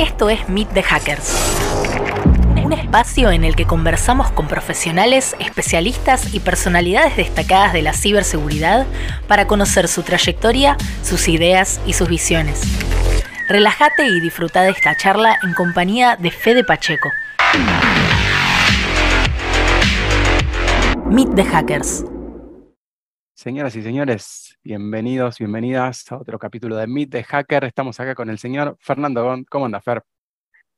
[0.00, 1.36] Esto es Meet the Hackers.
[2.64, 8.86] Un espacio en el que conversamos con profesionales, especialistas y personalidades destacadas de la ciberseguridad
[9.28, 12.62] para conocer su trayectoria, sus ideas y sus visiones.
[13.46, 17.10] Relájate y disfruta de esta charla en compañía de Fede Pacheco.
[21.10, 22.06] Meet the Hackers.
[23.34, 27.64] Señoras y señores, bienvenidos, bienvenidas a otro capítulo de Meet the Hacker.
[27.64, 29.46] Estamos acá con el señor Fernando Gond.
[29.48, 30.02] ¿Cómo anda, Fer?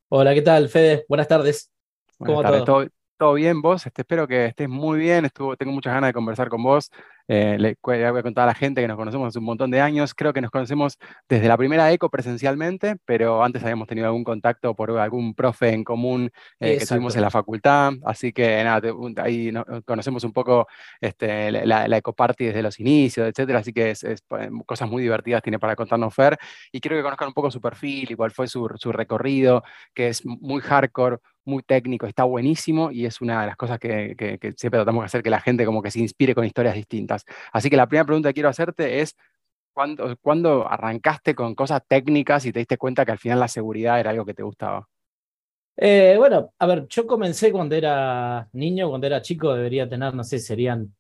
[0.09, 1.05] Hola, ¿qué tal, Fede?
[1.09, 1.71] Buenas tardes.
[2.19, 2.87] ¿Cómo Buenas Todo?
[3.19, 3.87] ¿Todo bien vos?
[3.87, 5.25] Este, espero que estés muy bien.
[5.25, 6.91] Estuvo, tengo muchas ganas de conversar con vos.
[7.29, 9.81] Eh, le, voy a contar a la gente que nos conocemos hace un montón de
[9.81, 10.15] años.
[10.15, 14.75] Creo que nos conocemos desde la primera ECO presencialmente, pero antes habíamos tenido algún contacto
[14.75, 17.93] por algún profe en común eh, que tuvimos en la facultad.
[18.05, 19.53] Así que nada, ahí
[19.85, 20.67] conocemos un poco
[21.01, 23.61] este, la, la, ECO Party desde los inicios, etcétera.
[23.61, 26.39] Así que es, pues, cosas muy divertidas tiene para contarnos Fer.
[26.71, 29.63] Y quiero que conozcan un poco su perfil y cuál fue su, su recorrido,
[29.95, 34.17] que es muy hardcore, muy técnico, está buenísimo y es una de las cosas que,
[34.57, 37.25] siempre tratamos de hacer que la gente como que se inspire con historias distintas.
[37.53, 39.17] Así que la primera pregunta que quiero hacerte es,
[39.73, 44.01] ¿cuándo, ¿cuándo arrancaste con cosas técnicas y te diste cuenta que al final la seguridad
[44.01, 44.89] era algo que te gustaba?
[45.77, 50.23] Eh, bueno, a ver, yo comencé cuando era niño, cuando era chico, debería tener, no
[50.23, 50.95] sé, serían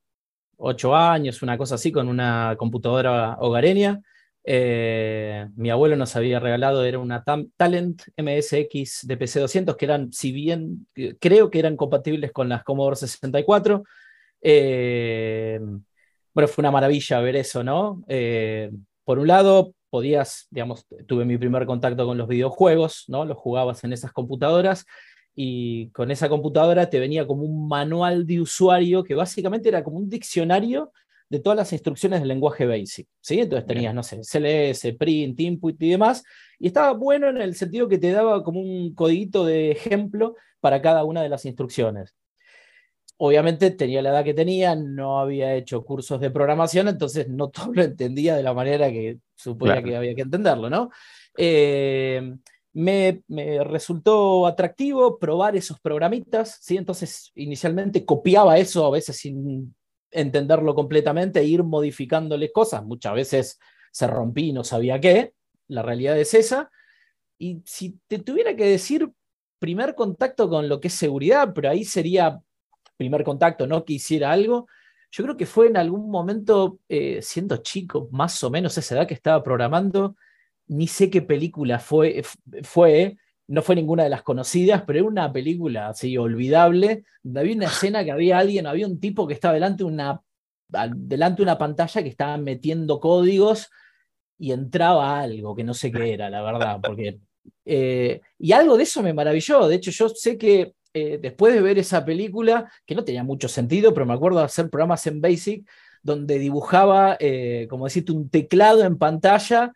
[0.56, 4.00] ocho años, una cosa así, con una computadora hogareña.
[4.44, 10.32] Eh, mi abuelo nos había regalado, era una Talent MSX de PC200, que eran, si
[10.32, 13.84] bien eh, creo que eran compatibles con las Commodore 64.
[14.40, 15.60] Eh,
[16.34, 18.04] bueno, fue una maravilla ver eso, ¿no?
[19.04, 23.24] por un lado, podías, digamos, tuve mi primer contacto con los videojuegos, ¿no?
[23.24, 24.86] Los jugabas en esas computadoras
[25.34, 29.98] y con esa computadora te venía como un manual de usuario que básicamente era como
[29.98, 30.92] un diccionario
[31.32, 33.08] de todas las instrucciones del lenguaje BASIC.
[33.22, 33.40] ¿sí?
[33.40, 36.22] Entonces tenías, no sé, CLS, print, input y demás.
[36.58, 40.82] Y estaba bueno en el sentido que te daba como un codiguito de ejemplo para
[40.82, 42.14] cada una de las instrucciones.
[43.16, 47.72] Obviamente tenía la edad que tenía, no había hecho cursos de programación, entonces no todo
[47.72, 50.90] lo entendía de la manera que suponía que había que entenderlo, ¿no?
[51.38, 52.30] Eh,
[52.74, 56.76] me, me, resultó atractivo probar esos programitas, ¿sí?
[56.76, 59.74] Entonces inicialmente copiaba eso a veces sin
[60.12, 62.84] entenderlo completamente e ir modificándole cosas.
[62.84, 65.34] Muchas veces se rompí y no sabía qué.
[65.68, 66.70] La realidad es esa.
[67.38, 69.10] Y si te tuviera que decir
[69.58, 72.40] primer contacto con lo que es seguridad, pero ahí sería
[72.96, 74.66] primer contacto, no que hiciera algo,
[75.10, 79.06] yo creo que fue en algún momento, eh, siendo chico, más o menos esa edad
[79.06, 80.16] que estaba programando,
[80.68, 82.22] ni sé qué película fue,
[82.62, 87.56] fue no fue ninguna de las conocidas, pero era una película así olvidable, donde había
[87.56, 92.08] una escena que había alguien, había un tipo que estaba delante de una, pantalla que
[92.08, 93.70] estaba metiendo códigos
[94.38, 97.18] y entraba algo que no sé qué era, la verdad, porque...
[97.64, 101.60] Eh, y algo de eso me maravilló, de hecho yo sé que eh, después de
[101.60, 105.20] ver esa película, que no tenía mucho sentido, pero me acuerdo de hacer programas en
[105.20, 105.68] Basic,
[106.02, 109.72] donde dibujaba, eh, como decirte, un teclado en pantalla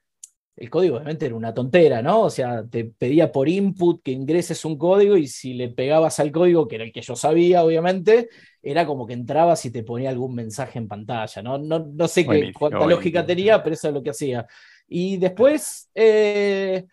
[0.57, 2.23] el código obviamente era una tontera, ¿no?
[2.23, 6.33] O sea, te pedía por input que ingreses un código y si le pegabas al
[6.33, 8.31] código, que era el que yo sabía, obviamente,
[8.63, 11.59] era como que entrabas y te ponía algún mensaje en pantalla, ¿no?
[11.59, 14.47] No, sé qué, cuánta lógica tenía, pero eso es lo que hacía.
[14.89, 16.87] Y después, eh,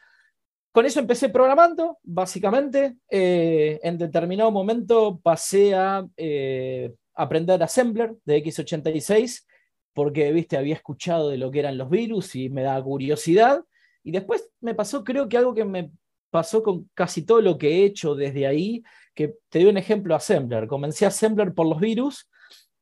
[0.74, 2.98] con eso empecé programando, básicamente.
[3.10, 9.46] Eh, en determinado momento pasé a eh, aprender Assembler de x86
[9.94, 13.64] porque, viste, había escuchado de lo que eran los virus y me da curiosidad.
[14.04, 15.92] Y después me pasó, creo que algo que me
[16.30, 18.84] pasó con casi todo lo que he hecho desde ahí,
[19.14, 20.68] que te doy un ejemplo, Assembler.
[20.68, 22.28] Comencé Assembler por los virus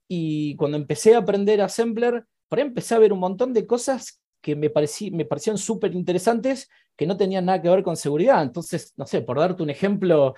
[0.07, 4.21] y cuando empecé a aprender Assembler, por ahí empecé a ver un montón de cosas
[4.41, 4.71] que me,
[5.11, 8.41] me parecían súper interesantes que no tenían nada que ver con seguridad.
[8.41, 10.33] Entonces, no sé, por darte un ejemplo,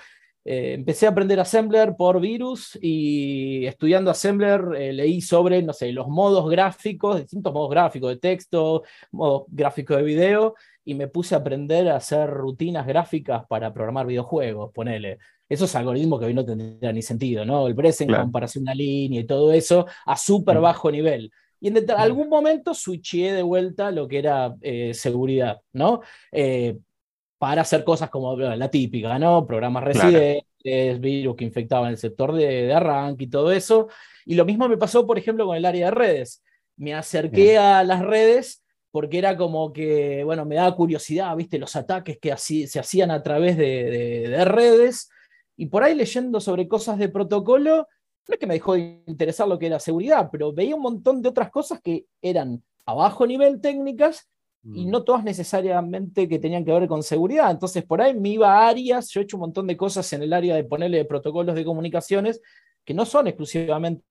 [0.45, 5.91] eh, empecé a aprender Assembler por virus y estudiando Assembler eh, leí sobre, no sé,
[5.93, 11.35] los modos gráficos, distintos modos gráficos de texto, modos gráficos de video, y me puse
[11.35, 15.17] a aprender a hacer rutinas gráficas para programar videojuegos, ponele.
[15.47, 17.67] Esos algoritmos que hoy no tendrían ni sentido, ¿no?
[17.67, 20.61] El present, comparación una línea y todo eso a súper mm.
[20.61, 21.31] bajo nivel.
[21.61, 26.01] Y en algún momento switché de vuelta lo que era eh, seguridad, ¿no?
[27.43, 29.45] Para hacer cosas como la típica, ¿no?
[29.45, 33.89] Programas residentes, virus que infectaban el sector de, arranque y todo eso.
[34.25, 36.41] Y lo mismo me pasó, por ejemplo, con el área de redes.
[36.77, 41.75] Me acerqué a las redes porque era como que, bueno, me daba curiosidad, viste, los
[41.75, 45.09] ataques que así, se hacían a través de, de, redes.
[45.57, 47.89] Y por ahí leyendo sobre cosas de protocolo,
[48.25, 51.21] no es que me dejó de interesar lo que era seguridad, pero veía un montón
[51.21, 54.29] de otras cosas que eran a bajo nivel técnicas
[54.63, 54.91] y Mm.
[54.91, 57.51] no todas necesariamente que tenían que ver con seguridad.
[57.51, 60.23] Entonces, por ahí me iba a áreas, yo he hecho un montón de cosas en
[60.23, 62.41] el área de ponerle protocolos de comunicaciones
[62.85, 64.03] que no son exclusivamente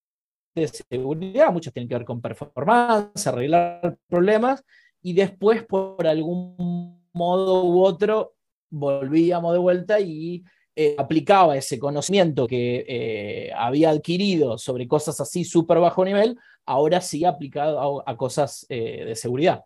[0.54, 4.62] de seguridad, muchas tienen que ver con performance, arreglar problemas,
[5.00, 8.34] y después por algún modo u otro
[8.70, 10.44] volvíamos de vuelta y
[10.76, 17.00] eh, aplicaba ese conocimiento que eh, había adquirido sobre cosas así súper bajo nivel, ahora
[17.00, 19.64] sí aplicado a, a cosas eh, de seguridad.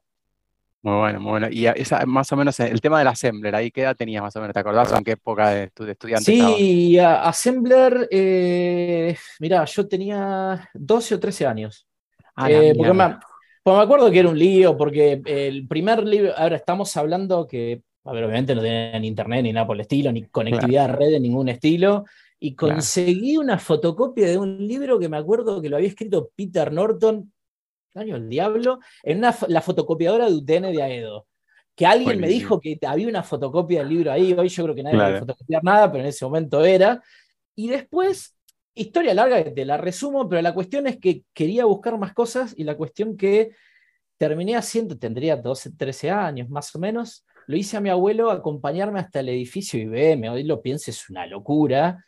[0.86, 1.48] Muy bueno, muy bueno.
[1.50, 4.40] Y esa, más o menos el tema del assembler, ahí qué edad tenías más o
[4.40, 6.32] menos, ¿te acordás o en qué época de, estu- de estudiante?
[6.32, 11.86] Sí, a- Assembler, eh, mirá, yo tenía 12 o 13 años.
[12.36, 13.04] Ah, Eh, porque, me,
[13.62, 17.82] porque me acuerdo que era un lío, porque el primer libro, ahora estamos hablando que,
[18.04, 21.10] a ver, obviamente no tenían internet ni nada por el estilo, ni conectividad a red
[21.10, 22.04] de ningún estilo,
[22.38, 22.76] y Claro.
[22.76, 27.32] conseguí una fotocopia de un libro que me acuerdo que lo había escrito Peter Norton,
[27.96, 28.80] ¿qué año el diablo?
[29.02, 31.26] En una, la fotocopiadora de UTN de Aedo.
[31.74, 34.82] Que alguien me dijo que había una fotocopia del libro ahí, hoy yo creo que
[34.82, 35.10] nadie Claro.
[35.12, 37.02] puede fotocopiar nada, pero en ese momento era.
[37.54, 38.34] Y después,
[38.74, 42.54] historia larga, que te la resumo, pero la cuestión es que quería buscar más cosas
[42.56, 43.50] y la cuestión que
[44.16, 48.98] terminé haciendo, tendría 12, 13 años más o menos, lo hice a mi abuelo acompañarme
[48.98, 52.02] hasta el edificio IBM, hoy lo pienso, es una locura,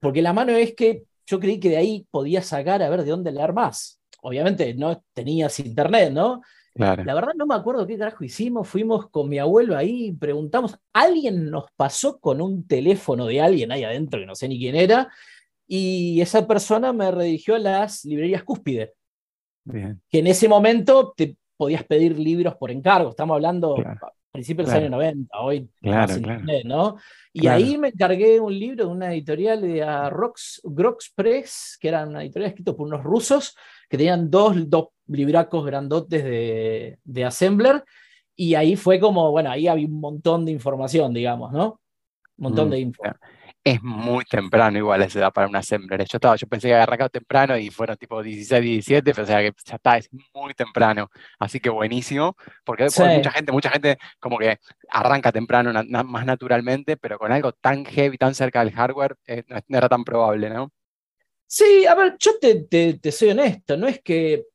[0.00, 3.10] porque la mano es que yo creí que de ahí podía sacar a ver de
[3.10, 4.01] dónde leer más.
[4.22, 6.42] Obviamente no tenías internet, ¿no?
[6.74, 7.04] Claro.
[7.04, 11.50] La verdad no me acuerdo qué carajo hicimos, fuimos con mi abuelo ahí, preguntamos, alguien
[11.50, 15.12] nos pasó con un teléfono de alguien ahí adentro, que no sé ni quién era,
[15.66, 18.94] y esa persona me redirigió a las librerías Cúspide,
[19.64, 20.00] Bien.
[20.08, 24.06] que en ese momento te podías pedir libros por encargo, estamos hablando Claro.
[24.06, 24.80] a principios Claro.
[24.84, 26.96] del año 90, hoy Claro, internet, ¿no?
[27.34, 32.06] Y ahí me encargué un libro de una editorial de Rox, Grox Press, que era
[32.06, 33.54] una editorial escrita por unos rusos,
[33.92, 37.84] que tenían dos, dos libracos grandotes de, de Assembler,
[38.34, 41.78] y ahí fue como, bueno, ahí había un montón de información, digamos, ¿no?
[42.38, 43.02] Un montón Mm, de info.
[43.62, 46.00] Es muy temprano igual esa edad para un assembler.
[46.06, 49.26] Yo, estaba, yo pensé que había arrancado temprano y fueron tipo 16, 17, pero o
[49.26, 51.10] sea que ya está, es muy temprano.
[51.38, 52.34] Así que buenísimo,
[52.64, 53.02] porque Sí.
[53.02, 54.58] mucha gente, mucha gente como que
[54.88, 59.16] arranca temprano na- na- más naturalmente, pero con algo tan heavy, tan cerca del hardware,
[59.26, 60.72] eh, no era tan probable, ¿no?
[61.46, 64.46] Sí, a ver, yo te, te- te soy honesto, no es que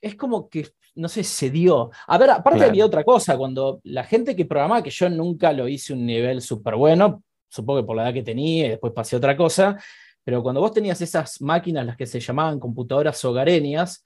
[0.00, 1.90] es como que, no sé, se dio.
[2.06, 2.70] A ver, aparte Claro.
[2.70, 6.40] había otra cosa, cuando la gente que programaba, que yo nunca lo hice un nivel
[6.40, 9.76] súper bueno, supongo que por la edad que tenía y después pasé a otra cosa,
[10.24, 14.04] pero cuando vos tenías esas máquinas, las que se llamaban computadoras hogareñas,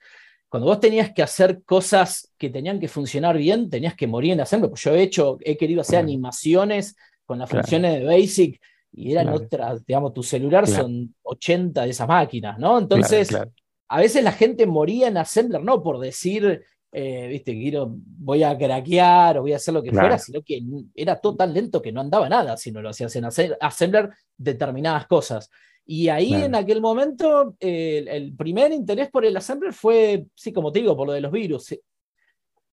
[0.49, 4.41] cuando vos tenías que hacer cosas que tenían que funcionar bien, tenías que morir en
[4.41, 4.71] hacerlo.
[4.71, 7.63] Pues yo he hecho, he querido hacer animaciones con las Claro.
[7.65, 8.61] funciones de Basic
[8.93, 9.45] y eran Claro.
[9.45, 12.79] otras, digamos, tu celular son 80 de esas máquinas, ¿no?
[12.79, 13.51] Entonces, claro.
[13.89, 16.63] a veces la gente moría en Assembler, no por decir,
[16.93, 20.07] eh, viste, quiero, voy a craquear o voy a hacer lo que Claro.
[20.07, 20.63] fuera, sino que
[20.95, 24.11] era todo tan lento que no andaba nada si no lo hacías en Assem- Assembler
[24.37, 25.51] determinadas cosas.
[25.85, 26.47] Y ahí Claro.
[26.47, 30.81] en aquel momento, eh, el, el primer interés por el Assembler fue, sí, como te
[30.81, 31.75] digo, por lo de los virus.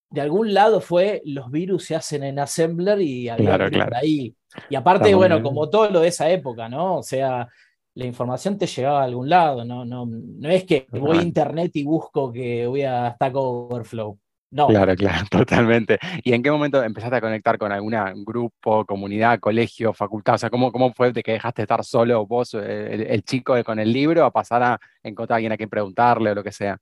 [0.09, 4.33] De algún lado fue, los virus se hacen en Assembler y había Claro, ahí.
[4.69, 6.97] Y aparte, bueno, como todo lo de esa época, ¿no?
[6.99, 7.47] O sea,
[7.95, 11.71] la información te llegaba a algún lado, no, no, no es que voy a internet
[11.75, 14.17] y busco que voy a Stack Overflow.
[14.51, 15.97] No, Claro, claro, totalmente.
[16.23, 20.35] ¿Y en qué momento empezaste a conectar con algún grupo, comunidad, colegio, facultad?
[20.35, 23.55] O sea, ¿cómo, cómo fue de que dejaste de estar solo vos, el, el chico
[23.63, 26.51] con el libro, a pasar a encontrar a alguien a quien preguntarle o lo que
[26.51, 26.77] sea?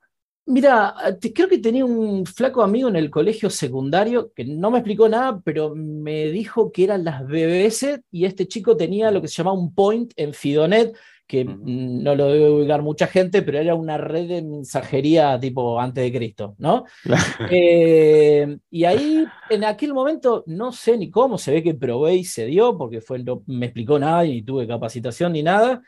[0.46, 4.80] Mira, te- creo que tenía un flaco amigo en el colegio secundario que no me
[4.80, 9.28] explicó nada, pero me dijo que eran las BBS y este chico tenía lo que
[9.28, 10.96] se llamaba un point en Fidonet,
[11.28, 15.80] que mm, no lo debe ubicar mucha gente, pero era una red de mensajería tipo
[15.80, 16.84] antes de Cristo, ¿no?
[17.50, 22.24] Eh, y ahí, en aquel momento, no sé ni cómo, se ve que probé y
[22.26, 25.82] se dio, porque fue, no me explicó nada y ni tuve capacitación ni nada.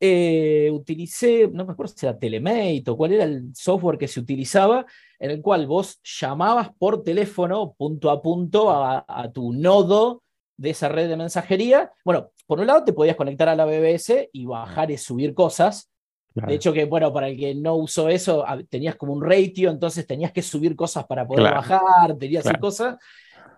[0.00, 4.20] Eh, utilicé, no me acuerdo si era Telemate o cuál era el software que se
[4.20, 4.86] utilizaba,
[5.18, 10.22] en el cual vos llamabas por teléfono punto a punto a, a tu nodo
[10.56, 11.92] de esa red de mensajería.
[12.04, 15.90] Bueno, por un lado te podías conectar a la BBS y bajar y subir cosas.
[16.34, 19.70] Claro, De hecho, que bueno, para el que no usó eso, tenías como un ratio,
[19.70, 21.56] entonces tenías que subir cosas para poder Claro.
[21.56, 22.60] bajar, tenías Claro.
[22.60, 22.96] cosas.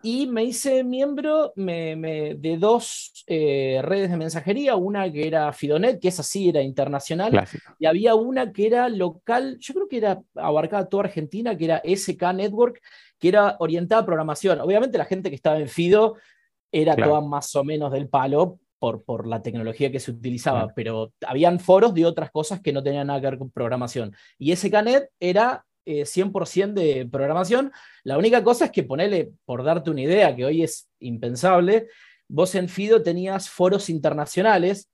[0.02, 5.52] Y me hice miembro me- me- de dos eh, redes de mensajería, una que era
[5.52, 7.74] Fidonet, que esa sí era internacional, clásico.
[7.78, 11.82] y había una que era local, yo creo que era abarcaba toda Argentina, que era
[11.84, 12.80] SK Network,
[13.18, 14.60] que era orientada a programación.
[14.60, 16.16] Obviamente la gente que estaba en Fido
[16.72, 17.10] era Claro.
[17.12, 20.72] toda más o menos del palo por, por la tecnología que se utilizaba, Claro.
[20.74, 24.16] pero habían foros de otras cosas que no tenían nada que ver con programación.
[24.38, 27.72] Y SKNet era 100% de programación.
[28.04, 31.88] La única cosa es que ponele, por darte una idea, que hoy es impensable,
[32.28, 34.90] vos en Fido tenías foros internacionales,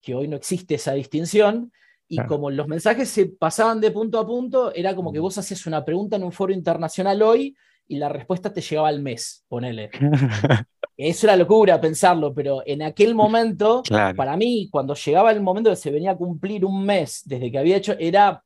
[0.00, 1.72] que hoy no existe esa distinción,
[2.12, 5.64] y como los mensajes se pasaban de punto a punto, era como que vos hacías
[5.66, 7.54] una pregunta en un foro internacional hoy
[7.86, 9.90] y la respuesta te llegaba al mes, ponele.
[11.02, 15.76] Es una locura pensarlo, pero en aquel momento, para mí, cuando llegaba el momento que
[15.76, 18.44] se venía a cumplir un mes desde que había hecho, era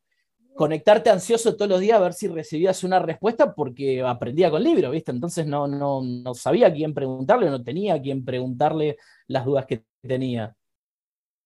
[0.54, 4.90] conectarte ansioso todos los días a ver si recibías una respuesta porque aprendía con libro,
[4.90, 5.10] ¿viste?
[5.10, 8.96] Entonces no, no, no sabía a quién preguntarle, no tenía a quién preguntarle
[9.26, 10.54] las dudas que tenía.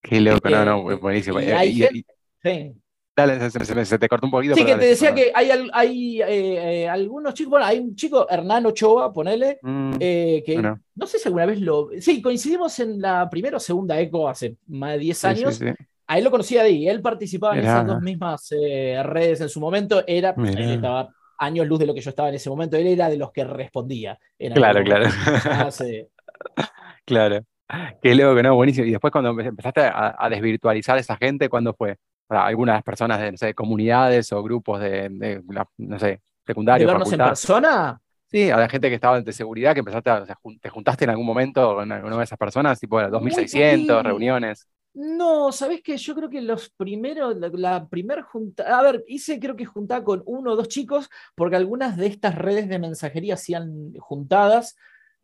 [0.03, 1.41] Qué loco, no, no, eh, buenísimo.
[1.41, 2.05] Eh,
[2.43, 2.73] sí.
[3.17, 4.55] Dale, se, te cortó un poquito.
[4.55, 8.67] Sí, que te decía que hay, hay eh, algunos chicos, bueno, hay un chico, Hernán
[8.67, 11.89] Ochoa, ponele, mm, que no sé si alguna vez lo...
[11.99, 15.61] Sí, coincidimos en la primera o segunda ECO hace más de 10 años.
[16.09, 19.61] A él lo conocía de ahí, él participaba en esas dos mismas redes en su
[19.61, 22.89] momento, era, él estaba años luz de lo que yo estaba en ese momento, él
[22.89, 24.19] era de los que respondía.
[24.55, 25.09] claro, claro.
[27.05, 27.45] claro.
[28.03, 28.55] Qué loco, ¿no?
[28.55, 28.87] Buenísimo.
[28.87, 31.99] Y después cuando empezaste a, desvirtualizar a esa gente, ¿cuándo fue?
[32.27, 35.43] Para algunas personas de, no sé, comunidades o grupos de,
[35.77, 36.91] no sé, secundarios.
[36.91, 38.01] vernos en persona?
[38.27, 40.25] Sí, a la gente que estaba de seguridad, que empezaste a,
[40.61, 44.67] te juntaste en algún momento con alguna de esas personas, tipo 2600 reuniones.
[45.01, 49.39] No, sabes que yo creo que los primeros, la, la primera junta, a ver, hice
[49.39, 53.35] creo que juntada con uno o dos chicos, porque algunas de estas redes de mensajería
[53.35, 54.75] hacían juntadas,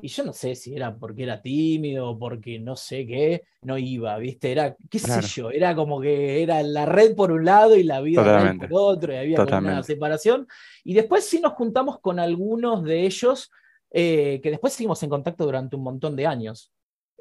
[0.01, 3.77] y yo no sé si era porque era tímido o porque no sé qué, no
[3.77, 4.53] iba, ¿viste?
[4.53, 8.01] Era, qué sé yo, era como que era la red por un lado y la
[8.01, 10.47] vida por otro, y había una separación.
[10.85, 13.51] Y después sí nos juntamos con algunos de ellos
[13.91, 16.71] eh, que después seguimos en contacto durante un montón de años.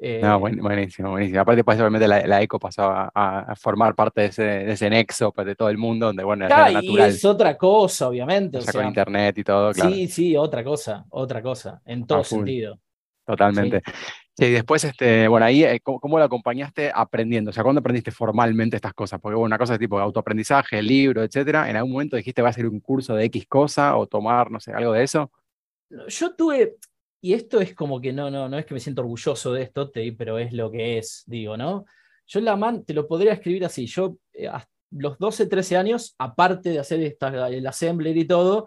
[0.00, 1.40] No, eh, buenísimo, buenísimo.
[1.40, 5.46] Aparte, pues, obviamente la, ECO pasaba a, formar parte de ese, de ese, nexo pues,
[5.46, 7.10] de todo el mundo, donde, bueno, era natural.
[7.10, 8.58] es otra cosa, obviamente.
[8.58, 9.90] O sea, con internet y todo, claro.
[9.90, 12.78] Sí, sí, otra cosa, otra cosa, en todo sentido.
[13.24, 13.82] Totalmente.
[14.36, 17.50] Y después, este, bueno, ahí, eh, ¿cómo, lo acompañaste aprendiendo?
[17.50, 19.20] O sea, ¿cuándo aprendiste formalmente estas cosas?
[19.20, 21.70] Porque bueno, una cosa de tipo autoaprendizaje, libro, etcétera.
[21.70, 24.58] ¿En algún momento dijiste, va a hacer un curso de X cosa o tomar, no
[24.58, 25.30] sé, algo de eso?
[26.08, 26.76] Yo tuve,
[27.24, 29.90] y esto es como que no, no, no es que me siento orgulloso de esto,
[30.18, 31.86] pero es lo que es, digo, ¿no?
[32.26, 36.14] Yo la man, te lo podría escribir así, yo eh, a los 12, 13 años,
[36.18, 38.66] aparte de hacer esta, el assembler y todo,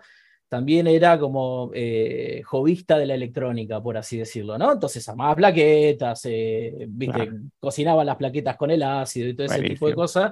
[0.50, 4.74] también era como eh, jovista de la electrónica, por así decirlo, ¿no?
[4.74, 7.30] Entonces armaba plaquetas, eh, ¿viste?
[7.60, 10.32] cocinaba las plaquetas con el ácido y todo ese tipo de cosas.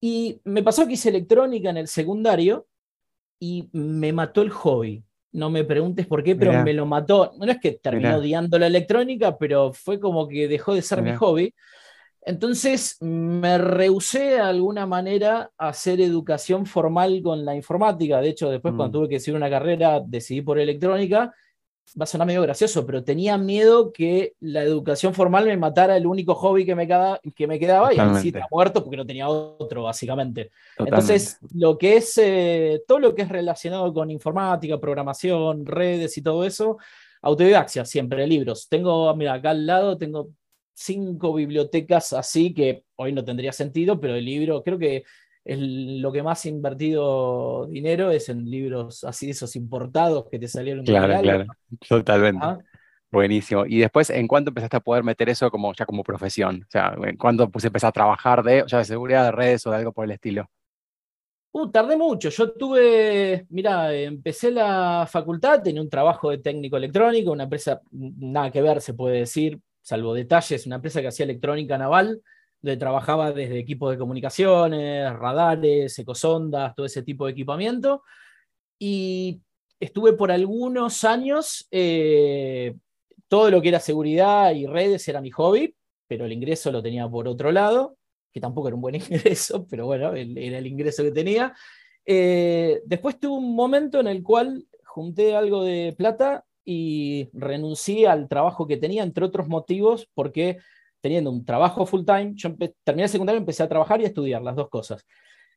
[0.00, 2.66] Y me pasó que hice electrónica en el secundario
[3.38, 5.04] y me mató el hobby.
[5.34, 7.32] No me preguntes por qué, pero me lo mató.
[7.38, 11.14] No es que terminó odiando la electrónica, pero fue como que dejó de ser mi
[11.14, 11.52] hobby.
[12.26, 18.20] Entonces me rehusé de alguna manera a hacer educación formal con la informática.
[18.20, 18.92] De hecho, después cuando mm.
[19.02, 21.34] tuve que decidir una carrera, decidí por electrónica.
[22.00, 26.06] Va a sonar medio gracioso, pero tenía miedo que la educación formal me matara el
[26.06, 29.28] único hobby que me, quedaba, que me quedaba y así está muerto porque no tenía
[29.28, 30.50] otro, básicamente.
[30.76, 36.22] Entonces, lo que es eh, todo lo que es relacionado con informática, programación, redes y
[36.22, 36.78] todo eso,
[37.22, 38.68] autodidaxia, siempre libros.
[38.68, 40.30] Tengo, mira, acá al lado tengo
[40.74, 45.04] cinco bibliotecas así que hoy no tendría sentido, pero el libro creo que
[45.44, 50.84] es lo que más invertido dinero es en libros así, esos importados que te salieron.
[50.84, 51.46] Claro, claro,
[51.86, 52.40] totalmente.
[52.42, 52.58] ¿Ah?
[53.10, 53.64] Buenísimo.
[53.64, 56.64] Y después, ¿en cuánto empezaste a poder meter eso como, ya como profesión?
[56.66, 59.70] O sea, ¿en cuánto pues, empezaste a trabajar de, ya de seguridad de redes o
[59.70, 60.50] de algo por el estilo?
[61.52, 62.30] Uh, tardé mucho.
[62.30, 68.50] Yo tuve, mira, empecé la facultad, tenía un trabajo de técnico electrónico, una empresa nada
[68.50, 72.20] que ver, se puede decir, salvo detalles, una empresa que hacía electrónica naval,
[72.64, 78.02] donde trabajaba desde equipos de comunicaciones, radares, ecosondas, todo ese tipo de equipamiento.
[78.78, 79.42] Y
[79.78, 82.74] estuve por algunos años, eh,
[83.28, 87.06] todo lo que era seguridad y redes era mi hobby, pero el ingreso lo tenía
[87.06, 87.98] por otro lado,
[88.32, 91.54] que tampoco era un buen ingreso, pero bueno, era el ingreso que tenía.
[92.06, 98.26] Eh, después tuve un momento en el cual junté algo de plata y renuncié al
[98.26, 100.60] trabajo que tenía, entre otros motivos, porque
[101.04, 104.40] teniendo un trabajo full time, yo terminé el secundario, empecé a trabajar y a estudiar
[104.40, 105.04] las dos cosas.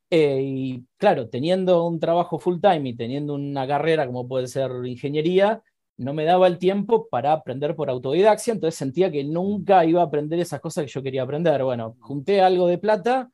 [0.10, 4.70] Eh, y claro, teniendo un trabajo full time y teniendo una carrera como puede ser
[4.84, 5.62] ingeniería,
[5.96, 10.06] no me daba el tiempo para aprender por autodidaxia, entonces sentía que nunca iba a
[10.08, 11.64] aprender esas cosas que yo quería aprender.
[11.64, 13.30] Bueno, junté algo de plata,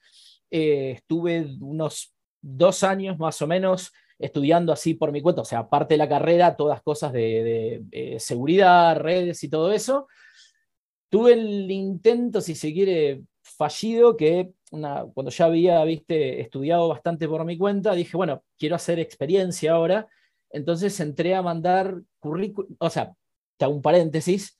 [0.51, 5.60] eh, estuve unos dos años más o menos estudiando así por mi cuenta, o sea,
[5.60, 10.08] aparte de la carrera, todas cosas de, eh, seguridad, redes y todo eso.
[11.13, 17.46] Tuve el intento, si se quiere, fallido, que cuando ya había, viste, estudiado bastante por
[17.46, 20.08] mi cuenta, dije, bueno, quiero hacer experiencia ahora.
[20.50, 23.13] Entonces entré a mandar currículum, o sea,
[23.58, 24.58] te un paréntesis,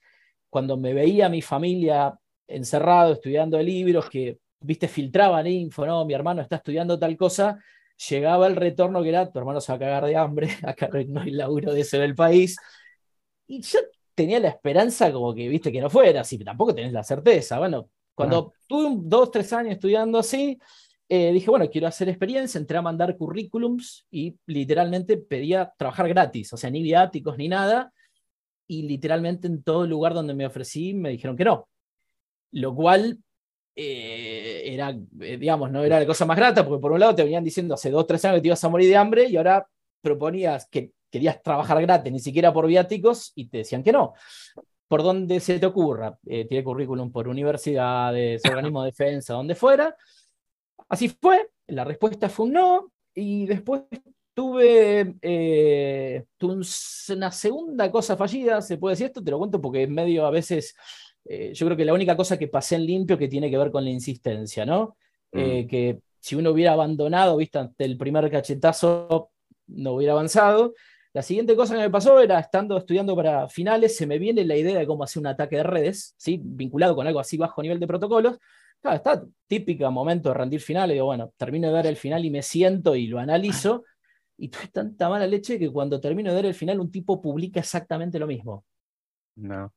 [0.48, 6.44] cuando me veía mi familia encerrado, estudiando libros, que, viste, filtraban info, no, mi hermano
[6.44, 7.58] está estudiando tal cosa,
[8.10, 11.22] llegaba el retorno que era, tu hermano se va a cagar de hambre, acá no
[11.22, 12.58] hay laburo de eso en el país.
[13.48, 13.80] Y yo
[14.16, 17.60] tenía la esperanza como que, viste, que no fuera así, tampoco tenés la certeza.
[17.60, 20.60] Bueno, cuando tuve dos, tres años estudiando así,
[21.10, 26.54] eh, dije, bueno, quiero hacer experiencia, entré a mandar currículums y literalmente pedía trabajar gratis,
[26.54, 27.92] o sea, ni viáticos ni nada,
[28.68, 31.68] y literalmente en todo lugar donde me ofrecí me dijeron que no.
[32.52, 33.20] Lo cual
[33.76, 37.24] eh, era, eh, digamos, no era la cosa más grata, porque por un lado te
[37.24, 39.68] venían diciendo hace dos, tres años que te ibas a morir de hambre y ahora
[40.02, 44.14] proponías que querías trabajar gratis, ni siquiera por viáticos, y te decían que no.
[44.88, 46.18] ¿Por dónde se te ocurra?
[46.26, 49.96] Eh, tiene currículum por universidades, organismos de defensa, donde fuera.
[50.90, 53.84] Así fue, la respuesta fue un no, y después
[54.34, 55.16] tuve,
[56.38, 56.66] tuve
[57.10, 60.32] una segunda cosa fallida, se puede decir esto, te lo cuento porque es medio a
[60.32, 60.76] veces
[61.26, 63.72] eh, yo creo que la única cosa que pasé en limpio que tiene que ver
[63.72, 64.98] con la insistencia, ¿no?
[65.32, 65.68] Eh, mm.
[65.68, 69.32] que si uno hubiera abandonado, viste, ante el primer cachetazo,
[69.68, 70.74] no hubiera avanzado.
[71.14, 74.56] La siguiente cosa que me pasó era, estando estudiando para finales, se me viene la
[74.56, 76.40] idea de cómo hacer un ataque de redes, ¿sí?
[76.44, 78.38] vinculado con algo así bajo nivel de protocolos.
[78.82, 82.32] Claro, está típica momento de rendir finales, digo, bueno, termino de dar el final y
[82.32, 83.86] me siento y lo analizo.
[84.38, 87.60] Y tuve tanta mala leche que cuando termino de dar el final, un tipo publica
[87.60, 88.66] exactamente lo mismo.
[89.36, 89.72] No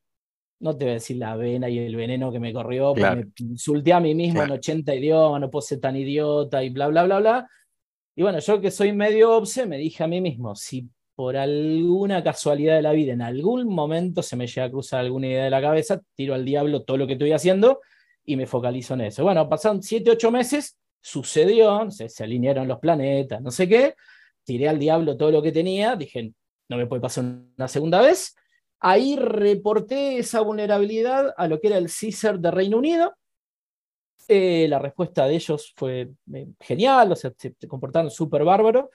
[0.59, 3.93] no te voy a decir la vena y el veneno que me corrió, me insulté
[3.93, 7.19] a mí mismo en 80 idiomas, no puedo ser tan idiota y bla, bla, bla,
[7.19, 7.51] bla.
[8.15, 12.23] Y bueno, yo que soy medio obse, me dije a mí mismo, si por alguna
[12.23, 15.51] casualidad de la vida en algún momento se me llega a cruzar alguna idea de
[15.51, 17.81] la cabeza, tiro al diablo todo lo que estoy haciendo
[18.25, 19.25] y me focalizo en eso.
[19.25, 23.95] Bueno, pasaron 7, 8 meses, sucedió, se, se alinearon los planetas, no sé qué,
[24.45, 26.33] tiré al diablo todo lo que tenía, dije,
[26.69, 27.25] no me puede pasar
[27.57, 28.37] una segunda vez,
[28.81, 33.17] Ahí reporté esa vulnerabilidad a lo que era el CISER de Reino Unido.
[34.29, 38.91] Eh, la respuesta de ellos fue eh, genial, o sea, se, comportaron súper bárbaro.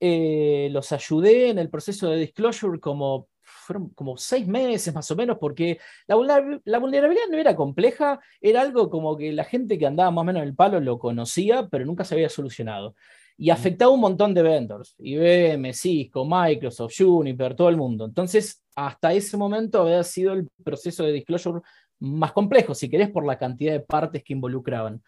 [0.00, 5.16] Eh, los ayudé en el proceso de disclosure como, fueron como seis meses más o
[5.16, 9.86] menos, porque la, la, vulnerabilidad no era compleja, era algo como que la gente que
[9.86, 12.94] andaba más o menos en el palo lo conocía, pero nunca se había solucionado
[13.38, 18.04] y afectaba a un montón de vendors, IBM, Cisco, Microsoft, Juniper, todo el mundo.
[18.06, 21.60] Entonces, hasta ese momento había sido el proceso de disclosure
[21.98, 25.02] más complejo, si querés, por la cantidad de partes que involucraban.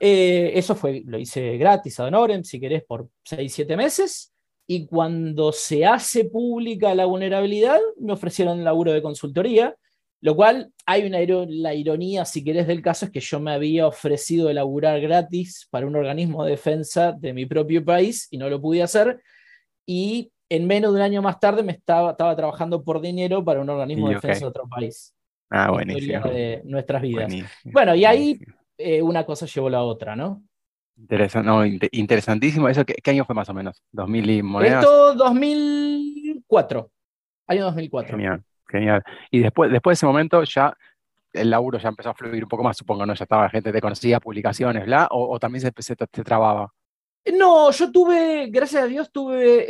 [0.00, 4.32] Eh, eso fue, lo hice gratis a Honorem, si querés, por 6, 7 meses.
[4.66, 9.76] Y cuando se hace pública la vulnerabilidad, me ofrecieron laburo de consultoría
[10.24, 13.86] lo cual hay una la ironía, si querés, del caso es que yo me había
[13.86, 18.58] ofrecido elaborar gratis para un organismo de defensa de mi propio país y no lo
[18.58, 19.20] pude hacer.
[19.84, 23.60] Y en menos de un año más tarde me estaba, estaba trabajante por dinero para
[23.60, 25.14] un organismo de defensa de otro país.
[25.50, 26.26] Ah, buenísimo.
[26.26, 27.30] De nuestras vidas.
[27.62, 28.40] Bueno, y ahí
[28.78, 30.42] eh, una cosa llevó la otra, ¿no?
[31.92, 32.68] interesantísimo.
[32.68, 33.82] ¿Eso qué, año fue más o menos?
[33.92, 34.84] ¿2000 y monedas?
[34.84, 36.90] Esto 2004.
[37.48, 38.16] Año 2004.
[38.16, 38.44] Genial.
[38.68, 39.02] Genial.
[39.30, 40.76] Y después, después de ese momento ya
[41.34, 43.14] el laburo ya empezó a fluir un poco más, supongo, ¿no?
[43.14, 45.08] Ya estaba gente te conocía, publicaciones, ¿bla?
[45.10, 46.72] O, también se, se te, trababa.
[47.32, 49.64] No, yo tuve, gracias a Dios, tuve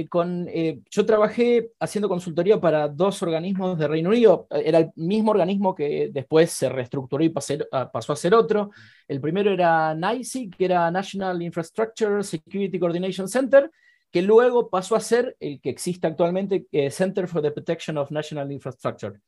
[0.00, 0.48] eh, con.
[0.48, 4.48] Eh, yo trabajé haciendo consultoría para dos organismos de Reino Unido.
[4.50, 8.72] Era el mismo organismo que después se reestructuró y pasó a ser otro.
[9.06, 13.70] El primero era NICE, que era National Infrastructure Security Coordination Center,
[14.10, 18.10] que luego pasó a ser el que existe actualmente, eh, Center for the Protection of
[18.10, 19.20] National Infrastructure.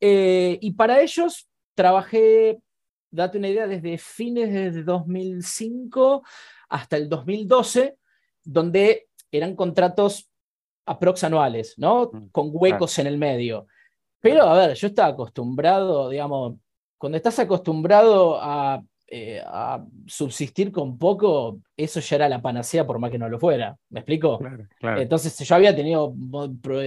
[0.00, 2.58] Y para ellos trabajé,
[3.12, 6.24] date una idea, desde fines de 2005
[6.70, 7.96] hasta el 2012,
[8.42, 10.30] donde eran contratos
[10.86, 12.10] aprox anuales, ¿no?
[12.12, 13.66] Mm, Con huecos en el medio.
[14.20, 16.54] Pero, a ver, yo estaba acostumbrado, digamos,
[16.96, 23.00] cuando estás acostumbrado a eh, a subsistir con poco, eso ya era la panacea por
[23.00, 23.76] más que no lo fuera.
[23.88, 24.38] ¿Me explico?
[24.80, 26.14] Entonces yo había tenido,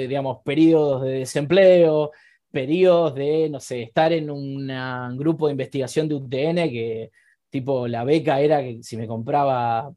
[0.07, 2.11] digamos, periodos de desempleo,
[2.49, 4.67] periodos de, no sé, estar en un
[5.17, 7.11] grupo de investigación de UTN que
[7.53, 9.93] tipo la beca era que si me compraba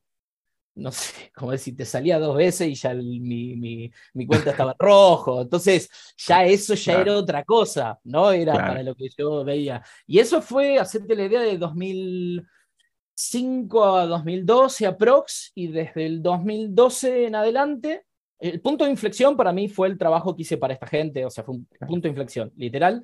[0.76, 3.90] no sé, como decir, te salía dos veces y ya mi,
[4.26, 5.42] cuenta estaba en rojo.
[5.42, 8.30] Entonces, ya eso ya era otra cosa, ¿no?
[8.30, 9.82] Era para lo que yo veía.
[10.06, 17.26] Y eso fue, hacerte la idea, de 2005 a 2012 aprox, y desde el 2012
[17.26, 18.02] en adelante,
[18.38, 21.30] el punto de inflexión para mí fue el trabajo que hice para esta gente, o
[21.30, 23.02] sea, fue un punto de inflexión, literal.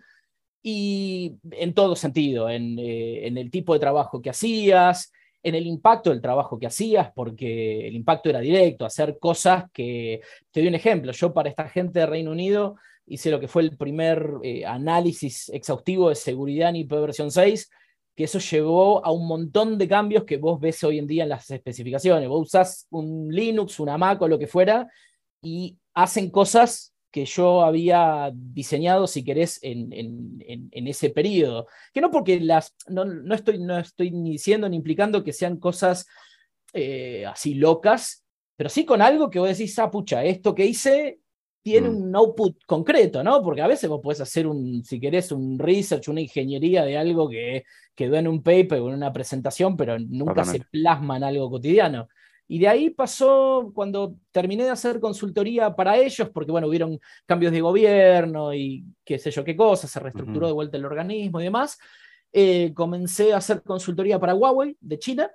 [0.62, 5.66] Y en todo sentido, en, eh, en, el tipo de trabajo que hacías, en el
[5.66, 10.20] impacto del trabajo que hacías, porque el impacto era directo, hacer cosas que,
[10.53, 13.62] te doy un ejemplo, yo para esta gente de Reino Unido hice lo que fue
[13.62, 17.68] el primer eh, análisis exhaustivo de seguridad en IP versión 6,
[18.14, 21.31] que eso llevó a un montón de cambios que vos ves hoy en día en
[21.31, 22.29] las especificaciones.
[22.29, 24.87] Vos usás un Linux, una Mac o lo que fuera,
[25.42, 31.68] y hacen cosas que yo había diseñado, si querés, en, en, ese periodo.
[31.92, 35.59] Que no porque las, no, no, estoy, no estoy ni diciendo ni implicando que sean
[35.59, 36.07] cosas
[36.72, 38.25] eh, así locas,
[38.57, 41.20] pero sí con algo que vos decís, ah, pucha, esto que hice
[41.62, 41.96] tiene mm.
[41.96, 43.42] un output concreto, ¿no?
[43.42, 47.29] Porque a veces vos podés hacer un, si querés, un research, una ingeniería de algo
[47.29, 51.51] que quedó en un paper o en una presentación, pero nunca se plasma en algo
[51.51, 52.09] cotidiano.
[52.52, 57.50] Y de ahí pasó cuando terminé de hacer consultoría para ellos, porque bueno, hubieron cambios
[57.50, 61.44] de gobierno y qué sé yo qué cosas, se reestructuró de vuelta el organismo y
[61.44, 61.78] demás.
[62.30, 65.30] Eh, comencé a hacer consultoría para Huawei de China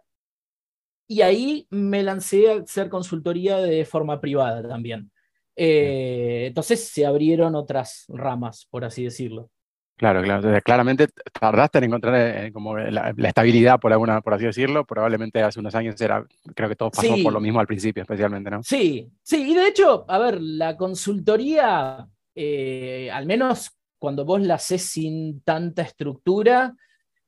[1.08, 5.12] y ahí me lancé a hacer consultoría de forma privada también.
[5.56, 9.50] Eh, entonces se abrieron otras ramas, por así decirlo.
[9.98, 10.40] Claro, claro.
[10.40, 11.08] Entonces, claramente
[11.40, 14.86] tardaste en encontrar eh, como la, estabilidad, por alguna, por así decirlo.
[14.86, 18.52] Probablemente hace unos años era, creo que todos pasamos por lo mismo al principio, especialmente,
[18.52, 18.62] ¿no?
[18.62, 19.52] Sí, sí.
[19.52, 25.42] Y de hecho, a ver, la consultoría, eh, al menos cuando vos la haces sin
[25.42, 26.76] tanta estructura,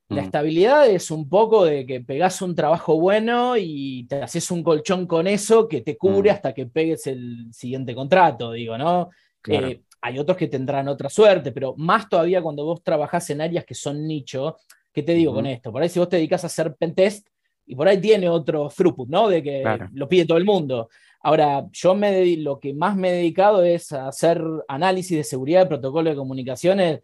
[0.09, 0.25] la mm.
[0.25, 5.07] estabilidad es un poco de que pegás un trabajo bueno y te haces un colchón
[5.07, 6.33] con eso que te cubre mm.
[6.35, 9.09] hasta que pegues el siguiente contrato, digo, ¿no?
[9.47, 13.65] Eh, hay otros que tendrán otra suerte, pero más todavía cuando vos trabajás en áreas
[13.65, 14.57] que son nicho.
[14.91, 15.71] ¿Qué te digo con esto?
[15.71, 17.27] Por ahí si vos te dedicas a hacer pentest
[17.65, 19.29] y por ahí tiene otro throughput, ¿no?
[19.29, 20.89] De que lo pide todo el mundo.
[21.21, 25.61] Ahora, yo me lo que más me he dedicado es a hacer análisis de seguridad
[25.61, 27.01] de protocolo de comunicaciones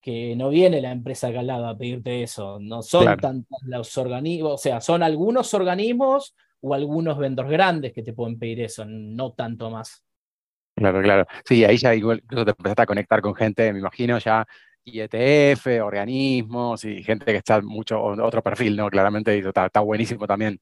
[0.00, 2.58] que no viene la empresa acá al lado a pedirte eso.
[2.60, 8.02] No son tantos los organismos, o sea, son algunos organismos o algunos vendors grandes que
[8.02, 10.03] te pueden pedir eso, no tanto más.
[10.74, 11.26] Claro, claro.
[11.44, 14.44] Sí, ahí ya incluso te empezaste a conectar con gente, me imagino, ya
[14.84, 18.90] IETF, organismos y gente que está mucho, otro perfil, ¿no?
[18.90, 20.60] Claramente, está, está buenísimo también.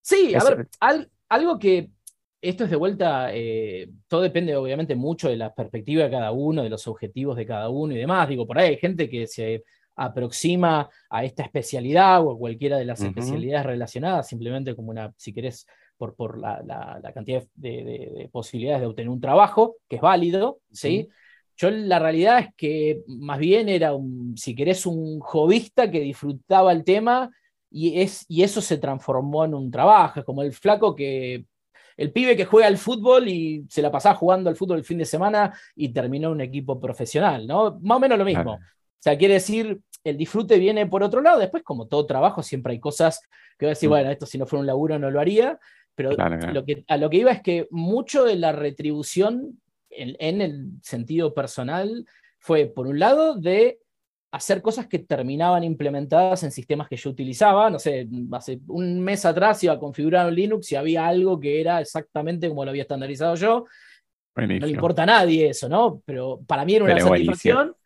[0.00, 0.68] Sí, a ver,
[1.28, 1.90] algo que
[2.40, 6.62] esto es de vuelta, eh, todo depende obviamente mucho de la perspectiva de cada uno,
[6.62, 8.28] de los objetivos de cada uno y demás.
[8.28, 9.64] Digo, por ahí hay gente que se
[9.96, 15.32] aproxima a esta especialidad o a cualquiera de las especialidades relacionadas, simplemente como una, si
[15.32, 20.58] querés, por, por la, la, cantidad de, posibilidades de obtener un trabajo, que es válido,
[20.72, 21.08] ¿sí?
[21.56, 26.72] Yo la realidad es que más bien era, un, si querés, un jovista que disfrutaba
[26.72, 27.30] el tema
[27.70, 31.44] y, es, y eso se transformó en un trabajo, es como el flaco que
[31.96, 34.98] el pibe que juega al fútbol y se la pasaba jugando al fútbol el fin
[34.98, 37.78] de semana y terminó un equipo profesional, ¿no?
[37.82, 38.54] Más o menos lo mismo.
[38.54, 38.58] O
[38.98, 41.38] sea, quiere decir, el disfrute viene por otro lado.
[41.38, 43.20] Después, como todo trabajo, siempre hay cosas
[43.58, 43.92] que voy a decir, mm.
[43.92, 45.58] bueno, esto si no fuera un laburo no lo haría.
[45.94, 46.10] Pero
[46.52, 50.70] Lo que, a lo que iba es que mucho de la retribución en, en el
[50.82, 52.04] sentido personal
[52.38, 53.78] fue, por un lado, de
[54.34, 57.70] hacer cosas que terminaban implementadas en sistemas que yo utilizaba.
[57.70, 61.60] No sé, hace un mes atrás iba a configurar un Linux y había algo que
[61.60, 63.66] era exactamente como lo había estandarizado yo.
[64.36, 66.02] No le importa a nadie eso, ¿no?
[66.04, 67.76] Pero para mí era una satisfacción.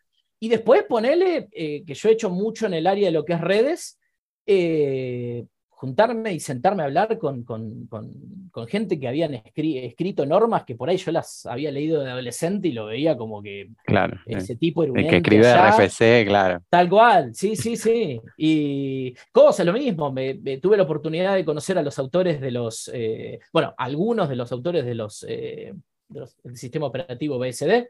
[0.40, 3.34] Y después ponerle, eh, que yo he hecho mucho en el área de lo que
[3.34, 3.98] es redes,
[4.46, 5.44] eh,
[5.78, 10.88] juntarme y sentarme a hablar con, con, con, gente que habían escrito normas que por
[10.88, 14.82] ahí yo las había leído de adolescente y lo veía como que claro, ese tipo
[14.82, 16.60] era un El que escribe RFC, claro.
[16.68, 18.20] Tal cual, sí, sí, sí.
[18.36, 22.90] Y cosas, lo mismo, me, tuve la oportunidad de conocer a los autores de los,
[22.92, 25.74] eh, bueno, algunos de los autores de los, eh,
[26.08, 27.86] del sistema operativo BSD,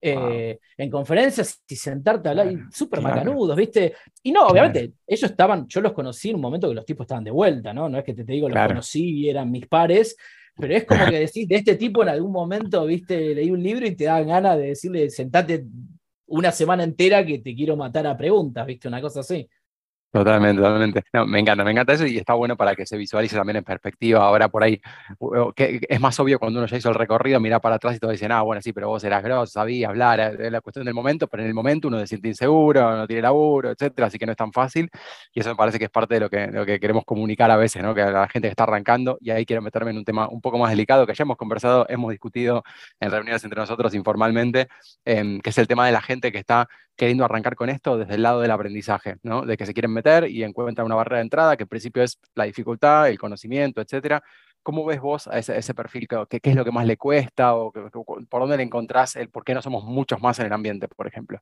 [0.00, 3.94] eh, en conferencias y sentarte a hablar, súper macanudos, ¿viste?
[4.22, 7.24] Y no, obviamente, ellos estaban, yo los conocí en un momento que los tipos estaban
[7.24, 7.88] de vuelta, ¿no?
[7.88, 10.16] No es que te, digo, los conocí y eran mis pares,
[10.56, 13.34] pero es como que decís, de este tipo en algún momento, ¿viste?
[13.34, 15.64] Leí un libro y te da ganas de decirle, sentate
[16.26, 18.88] una semana entera que te quiero matar a preguntas, ¿viste?
[18.88, 19.48] Una cosa así.
[20.10, 21.02] Totalmente, totalmente.
[21.12, 23.64] No, me encanta, me encanta eso y está bueno para que se visualice también en
[23.64, 24.24] perspectiva.
[24.24, 24.80] Ahora por ahí,
[25.54, 28.12] que es más obvio cuando uno ya hizo el recorrido, mira para atrás y todos
[28.12, 31.28] dicen, ah, bueno, sí, pero vos eras grosso, sabías hablar, es la cuestión del momento,
[31.28, 34.32] pero en el momento uno se siente inseguro, no tiene laburo, etcétera, así que no
[34.32, 34.88] es tan fácil.
[35.34, 37.56] Y eso me parece que es parte de lo que, lo que queremos comunicar a
[37.58, 37.94] veces, ¿no?
[37.94, 40.40] Que a la gente que está arrancando, y ahí quiero meterme en un tema un
[40.40, 42.62] poco más delicado que ya hemos conversado, hemos discutido
[42.98, 44.68] en reuniones entre nosotros informalmente,
[45.04, 46.66] em, que es el tema de la gente que está
[46.96, 49.42] queriendo arrancar con esto desde el lado del aprendizaje, ¿no?
[49.46, 52.18] De que se quieren meter y encuentran una barrera de entrada, que en principio es
[52.34, 54.22] la dificultad, el conocimiento, etcétera.
[54.62, 56.06] ¿Cómo ves vos a ese, perfil?
[56.28, 57.54] ¿Qué, ¿Qué, es lo que más le cuesta?
[57.54, 60.88] ¿O por dónde le encontrás el por qué no somos muchos más en el ambiente,
[60.88, 61.40] por ejemplo?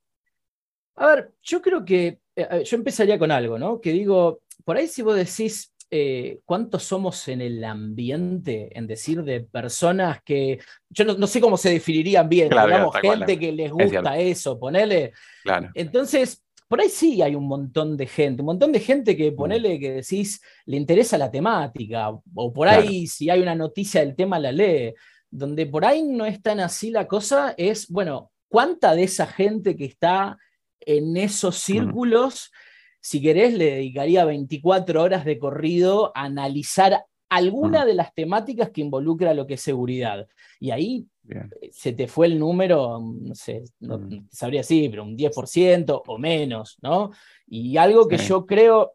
[0.97, 3.81] A ver, yo creo que eh, yo empezaría con algo, ¿no?
[3.81, 9.23] Que digo, por ahí si vos decís eh, cuántos somos en el ambiente, en decir,
[9.23, 14.19] de personas que, yo no, sé cómo se definirían bien, digamos, gente que les gusta
[14.19, 15.12] eso, ponele.
[15.45, 15.71] Claro.
[15.75, 19.37] Entonces, por ahí sí hay un montón de gente, un montón de gente que mm.
[19.37, 24.16] ponele que decís, le interesa la temática, o por ahí si hay una noticia del
[24.16, 24.94] tema la lee.
[25.31, 29.76] Donde por ahí no es tan así la cosa, es, bueno, ¿cuánta de esa gente
[29.76, 30.38] que está
[30.81, 32.52] en esos círculos,
[33.00, 38.81] si querés, le dedicaría 24 horas de corrido a analizar alguna de las temáticas que
[38.81, 40.26] involucra lo que es seguridad?
[40.61, 45.17] Y ahí eh, se te fue el número, no sé, no sabría decir, pero un
[45.17, 47.11] 10% o menos, ¿no?
[47.47, 48.95] Y algo que yo creo,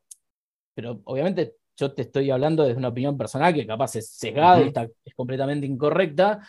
[0.74, 4.68] pero obviamente yo te estoy hablando desde una opinión personal que capaz es sesgada y
[4.68, 6.40] está, es completamente incorrecta,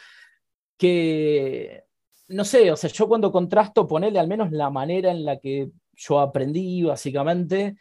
[0.76, 1.84] que,
[2.28, 5.70] no sé, o sea, yo cuando contrasto, ponerle al menos la manera en la que
[5.94, 7.76] yo aprendí, básicamente,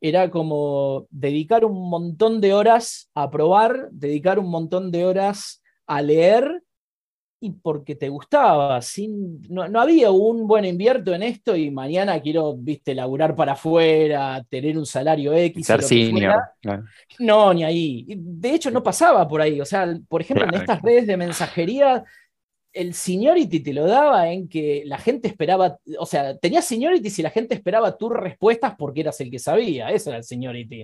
[0.00, 6.02] era como dedicar un montón de horas a probar, dedicar un montón de horas a
[6.02, 6.62] leer
[7.44, 8.80] y porque te gustaba.
[8.80, 14.42] Sin, no, había un buen invierto en esto y mañana quiero, viste, laburar para afuera,
[14.48, 15.66] tener un salario X.
[15.66, 16.40] Ser senior.
[17.18, 18.06] No, ni ahí.
[18.08, 19.60] De hecho, no pasaba por ahí.
[19.60, 22.02] O sea, por ejemplo, en estas redes de mensajería,
[22.72, 27.22] el seniority te lo daba en que la gente esperaba, o sea, tenías seniority si
[27.22, 29.90] la gente esperaba tus respuestas porque eras el que sabía.
[29.90, 30.82] Eso era el seniority.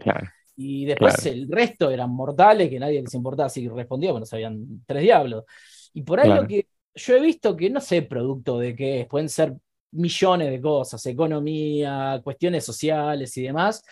[0.57, 5.03] Y después el resto eran mortales que nadie les importaba si respondía, bueno, sabían tres
[5.03, 5.45] diablos.
[5.93, 9.07] Y por ahí lo que yo he visto que no sé producto de qué es,
[9.07, 9.55] pueden ser
[9.93, 13.83] millones de cosas, economía, cuestiones sociales y demás,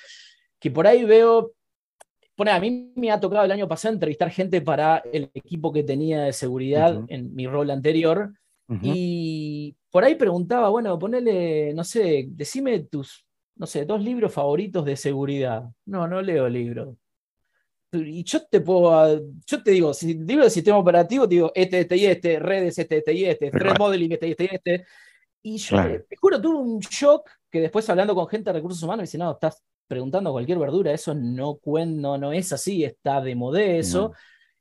[0.59, 1.53] que por ahí veo,
[2.37, 5.83] bueno, a mí me ha tocado el año pasado entrevistar gente para el equipo que
[5.83, 8.33] tenía de seguridad en mi rol anterior,
[8.83, 13.25] y por ahí preguntaba, bueno, ponele, no sé, decime tus,
[13.57, 15.65] no sé, dos libros favoritos de seguridad.
[15.87, 16.95] No, no leo libros
[17.93, 21.81] y yo te puedo, yo te digo, si digo el sistema operativo, te digo este,
[21.81, 24.87] este y este, redes, este, este y este, threat modeling, este, este y este.
[25.43, 25.77] Y yo,
[26.09, 29.19] te juro, tuve un shock que después hablando con gente de recursos humanos me dice,
[29.19, 34.13] no, estás preguntando cualquier verdura, eso no, no, no es así, está de moda eso.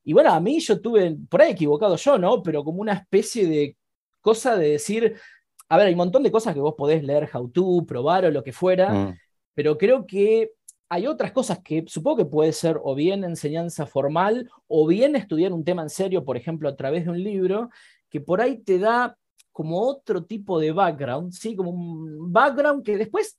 [0.03, 2.41] Y bueno, a mí yo tuve, por ahí equivocado yo, ¿no?
[2.41, 3.75] Pero como una especie de
[4.21, 5.15] cosa de decir,
[5.67, 8.31] a ver, hay un montón de cosas que vos podés leer how to, probar o
[8.31, 9.17] lo que fuera, mm.
[9.53, 10.51] pero creo que
[10.89, 15.51] hay otras cosas que supongo que puede ser o bien enseñanza formal o bien estudiar
[15.51, 17.69] un tema en serio, por ejemplo, a través de un libro,
[18.09, 19.17] que por ahí te da
[19.51, 21.55] como otro tipo de background, ¿sí?
[21.55, 23.37] Como un background que después,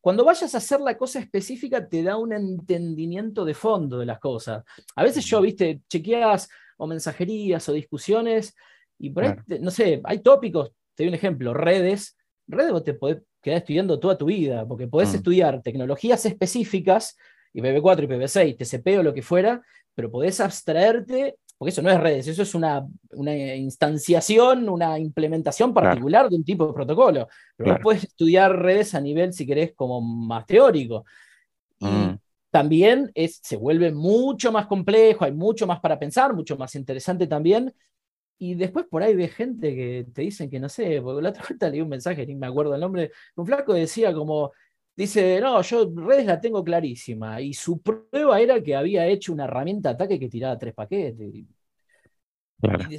[0.00, 4.18] cuando vayas a hacer la cosa específica, te da un entendimiento de fondo de las
[4.18, 4.64] cosas.
[4.94, 8.54] A veces yo, viste, chequeas o mensajerías o discusiones
[8.98, 12.94] y por ahí, no sé, hay tópicos, te doy un ejemplo, redes, redes vos te
[12.94, 15.14] podés quedar estudiando toda tu vida, porque podés mm.
[15.14, 17.16] estudiar tecnologías específicas,
[17.54, 19.62] IPv4, IPv6, TCP o lo que fuera,
[19.94, 25.72] pero podés abstraerte, porque eso no es redes, eso es una, una instanciación, una implementación
[25.72, 27.28] particular de un tipo de protocolo.
[27.56, 31.04] Pero vos podés estudiar redes a nivel, si querés, como más teórico.
[31.78, 32.18] Y mm.
[32.50, 37.28] también es, se vuelve mucho más complejo, hay mucho más para pensar, mucho más interesante
[37.28, 37.72] también,
[38.38, 41.42] y después por ahí ve gente que te dicen que no sé, porque la otra
[41.48, 44.52] vuelta leí un mensaje, ni me acuerdo el nombre, un flaco decía como,
[44.94, 47.40] dice, no, yo redes la tengo clarísima.
[47.40, 51.34] Y su prueba era que había hecho una herramienta de ataque que tiraba tres paquetes.
[51.34, 51.46] Y,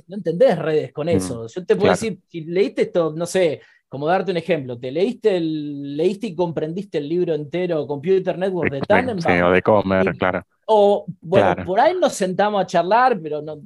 [0.08, 1.48] no entendés redes con mm, eso.
[1.48, 5.40] Yo te puedo decir, si leíste esto, no sé, como darte un ejemplo, te leíste
[5.40, 9.36] leíste y comprendiste el libro entero Computer Network de Tannenbaum.
[9.36, 10.44] Sí, o de Comer, claro.
[10.68, 13.58] O, bueno, por ahí nos sentamos a charlar, pero no,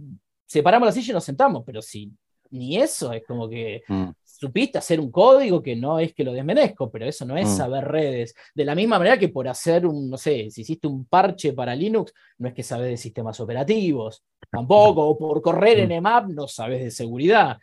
[0.52, 2.12] separamos la silla y nos sentamos, pero si
[2.50, 4.10] ni eso, es como que mm.
[4.26, 7.56] supiste hacer un código que no es que lo desmenezco, pero eso no es mm.
[7.56, 8.36] saber redes.
[8.54, 11.74] De la misma manera que por hacer un, no sé, si hiciste un parche para
[11.74, 15.94] Linux, no es que sabes de sistemas operativos, tampoco, o por correr en mm.
[15.94, 17.58] EMAP no sabes de seguridad.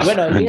[0.00, 0.40] Y bueno,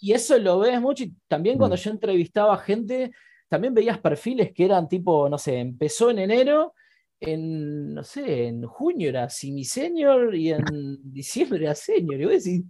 [0.00, 3.10] y, eso lo ves mucho, y también cuando yo entrevistaba gente,
[3.50, 6.72] también veías perfiles que eran tipo, no sé, empezó en enero
[7.20, 10.64] en, no sé, en junio era semi-senior y en
[11.02, 12.20] diciembre era senior.
[12.20, 12.62] Y decir,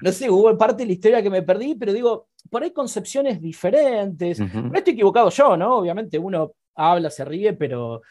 [0.00, 3.40] no sé, hubo parte de la historia que me perdí, pero digo, por ahí concepciones
[3.40, 4.40] diferentes.
[4.40, 5.76] No estoy equivocado yo, ¿no?
[5.76, 8.02] Obviamente uno habla, se ríe, pero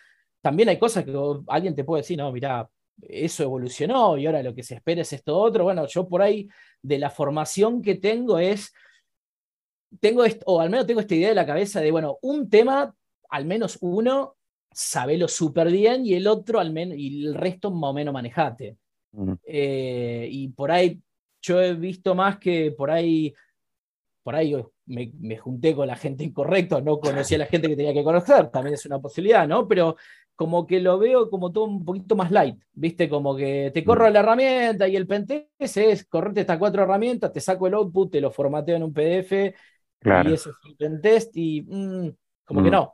[0.41, 1.13] también hay cosas que
[1.47, 2.69] alguien te puede decir, no, mira,
[3.01, 5.63] eso evolucionó y ahora lo que se espera es esto otro.
[5.63, 6.47] Bueno, yo por ahí
[6.81, 8.73] de la formación que tengo es,
[9.99, 12.93] tengo esto, o al menos tengo esta idea de la cabeza de, bueno, un tema,
[13.29, 14.37] al menos uno,
[14.71, 18.77] sabelo súper bien y el otro al menos, y el resto más o menos manejate.
[19.43, 21.01] Eh, y por ahí
[21.41, 23.33] yo he visto más que por ahí,
[24.23, 24.55] por ahí
[24.85, 28.03] me, me, junté con la gente incorrecta, no conocí a la gente que tenía que
[28.03, 29.67] conocer, también es una posibilidad, ¿no?
[29.67, 29.95] Pero
[30.39, 33.09] como que lo veo como todo un poquito más light, ¿viste?
[33.09, 34.13] Como que te corro mm.
[34.13, 38.21] la herramienta y el pentest es correrte estas cuatro herramientas, te saco el output, te
[38.21, 42.09] lo formateo en un PDF y eso es el pentest y mm,
[42.45, 42.71] como que mm.
[42.71, 42.93] no.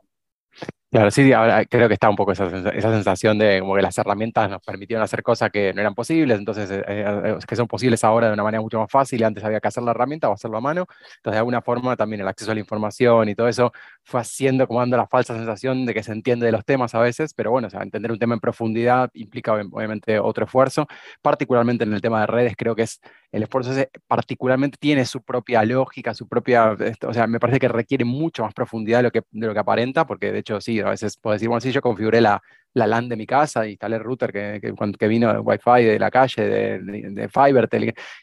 [0.92, 1.30] Claro, sí,
[1.68, 5.22] creo que está un poco esa, sensación de como que las herramientas nos permitieron hacer
[5.22, 8.62] cosas que no eran posibles, entonces eh, eh, que son posibles ahora de una manera
[8.62, 11.38] mucho más fácil, antes había que hacer la herramienta o hacerlo a mano, entonces de
[11.38, 13.72] alguna forma también el acceso a la información y todo eso
[14.06, 17.00] fue haciendo, como dando la falsa sensación de que se entiende de los temas a
[17.00, 20.86] veces, pero bueno, o entender un tema en profundidad implica obviamente otro esfuerzo,
[21.20, 23.00] particularmente en el tema de redes, creo que es
[23.32, 27.66] el esfuerzo ese particularmente tiene su propia lógica, su propia, o sea, me parece que
[27.66, 30.78] requiere mucho más profundidad de lo que, de lo que aparenta, porque de hecho sí,
[30.80, 32.40] a veces puedo decir, bueno, sí, yo configuré la,
[32.76, 35.98] la LAN de mi casa, instalé el router que, que, que vino de Wi-Fi de
[35.98, 37.68] la calle, de, de, Fiverr,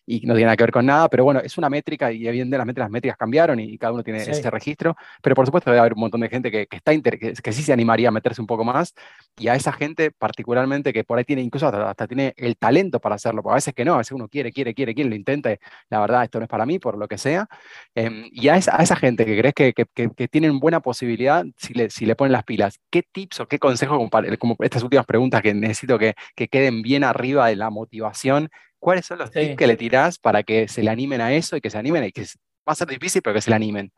[0.05, 2.79] y no tiene nada que ver con nada, pero bueno, es una métrica y evidentemente
[2.79, 6.01] las métricas cambiaron y, cada uno tiene ese registro, pero por supuesto debe haber un
[6.01, 8.63] montón de gente que, que está que, que, sí se animaría a meterse un poco
[8.63, 8.93] más
[9.37, 13.15] y a esa gente particularmente que por ahí tiene incluso hasta, tiene el talento para
[13.15, 15.49] hacerlo, porque a veces que no, a veces uno quiere, quiere, quiere, quiere, lo intenta,
[15.89, 17.47] la verdad esto no es para mí, por lo que sea,
[17.95, 21.73] em, y a esa, a esa, gente que crees que, que, tienen buena posibilidad, si
[21.73, 23.97] le, si le ponen las pilas, ¿qué tips o qué consejos
[24.43, 29.19] como estas últimas preguntas que necesito que, queden bien arriba de la motivación, ¿cuáles son
[29.19, 31.77] los tips que le tirás para que se le animen a eso y que se
[31.77, 33.93] animen y que va a ser difícil, pero que se le animen?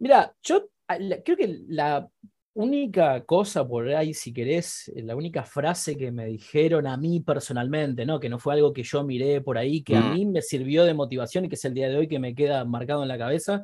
[0.00, 2.08] Mira, yo ah, creo que la
[2.54, 8.04] única cosa por ahí, si querés, la única frase que me dijeron a mí personalmente,
[8.04, 8.18] ¿no?
[8.18, 10.12] que no fue algo que yo miré por ahí, que a mm.
[10.12, 12.64] mí me sirvió de motivación y que es el día de hoy que me queda
[12.64, 13.62] marcado en la cabeza,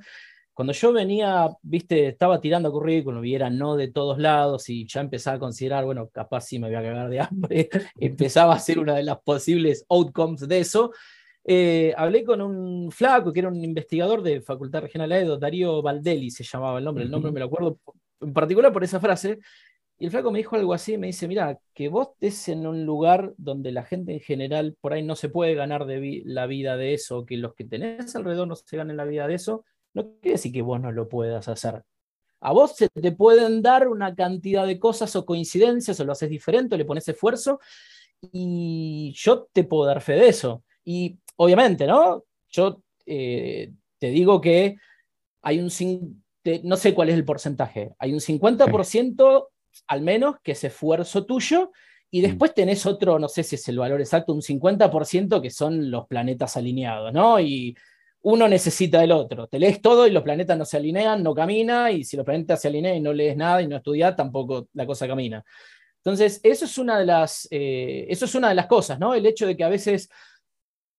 [0.59, 5.01] cuando yo venía, viste, estaba tirando currículum y era no de todos lados y ya
[5.01, 7.69] empezaba a considerar, bueno, capaz sí me voy a cagar de hambre,
[8.01, 10.91] empezaba a ser una de las posibles outcomes de eso.
[11.45, 15.81] Eh, hablé con un flaco que era un investigador de Facultad Regional de Edo, Darío
[15.81, 17.79] Valdelli se llamaba el nombre, el nombre me lo acuerdo
[18.21, 19.39] en particular por esa frase,
[19.97, 22.85] y el flaco me dijo algo así, me dice, mira, que vos estés en un
[22.85, 26.77] lugar donde la gente en general por ahí no se puede ganar de la vida
[26.77, 29.65] de eso, que los que tenés alrededor no se ganen la vida de eso,
[30.03, 31.83] no quiere decir que vos no lo puedas hacer.
[32.41, 36.31] A vos se te pueden dar una cantidad de cosas o coincidencias, o lo haces
[36.31, 37.61] diferente, o le pones esfuerzo,
[38.21, 40.65] y yo te puedo dar fe de eso.
[40.85, 42.25] Y obviamente, ¿no?
[42.49, 44.77] Yo eh, te digo que
[45.43, 46.23] hay un,
[46.63, 49.49] no sé cuál es el porcentaje, hay un 50%
[49.87, 51.73] al menos que es esfuerzo tuyo,
[52.11, 52.23] y mm.
[52.23, 56.07] después tenés otro, no sé si es el valor exacto, un 50% que son los
[56.07, 57.41] planetas alineados, ¿no?
[57.41, 57.77] Y
[58.23, 59.47] uno necesita del otro.
[59.47, 62.61] Te lees todo y los planetas no se alinean, no camina, y si los planetas
[62.61, 65.45] se alinean y no lees nada y no estudias, tampoco la cosa camina.
[65.99, 69.15] Entonces, eso es una de las, eh, eso es una de las cosas, ¿no?
[69.15, 70.09] El hecho de que a veces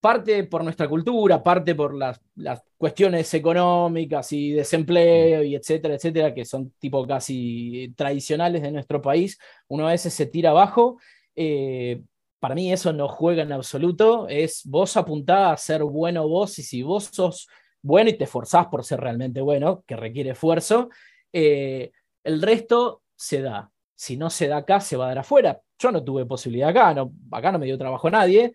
[0.00, 6.34] parte por nuestra cultura, parte por las, las cuestiones económicas y desempleo y etcétera, etcétera,
[6.34, 10.98] que son tipo casi tradicionales de nuestro país, uno a veces se tira abajo.
[11.36, 12.02] Eh,
[12.40, 16.62] para mí eso no juega en absoluto, es vos apuntá a ser bueno vos y
[16.62, 17.46] si vos sos
[17.82, 20.88] bueno y te esforzás por ser realmente bueno, que requiere esfuerzo,
[21.32, 21.92] eh,
[22.24, 23.70] el resto se da.
[23.94, 25.60] Si no se da acá, se va a dar afuera.
[25.78, 28.54] Yo no tuve posibilidad acá, no, acá no me dio trabajo nadie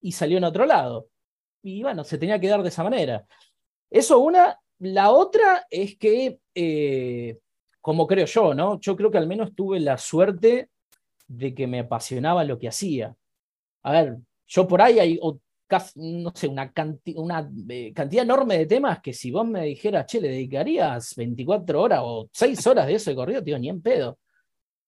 [0.00, 1.08] y salió en otro lado.
[1.62, 3.26] Y bueno, se tenía que dar de esa manera.
[3.90, 4.58] Eso una.
[4.78, 7.38] La otra es que, eh,
[7.80, 8.78] como creo yo, ¿no?
[8.78, 10.68] Yo creo que al menos tuve la suerte
[11.28, 13.16] de que me apasionaba lo que hacía.
[13.82, 15.20] A ver, yo por ahí hay,
[15.96, 16.72] no sé, una,
[17.16, 21.82] una eh, cantidad enorme de temas que si vos me dijeras, che, le dedicarías 24
[21.82, 24.18] horas o 6 horas de eso de corrido, tío, ni en pedo.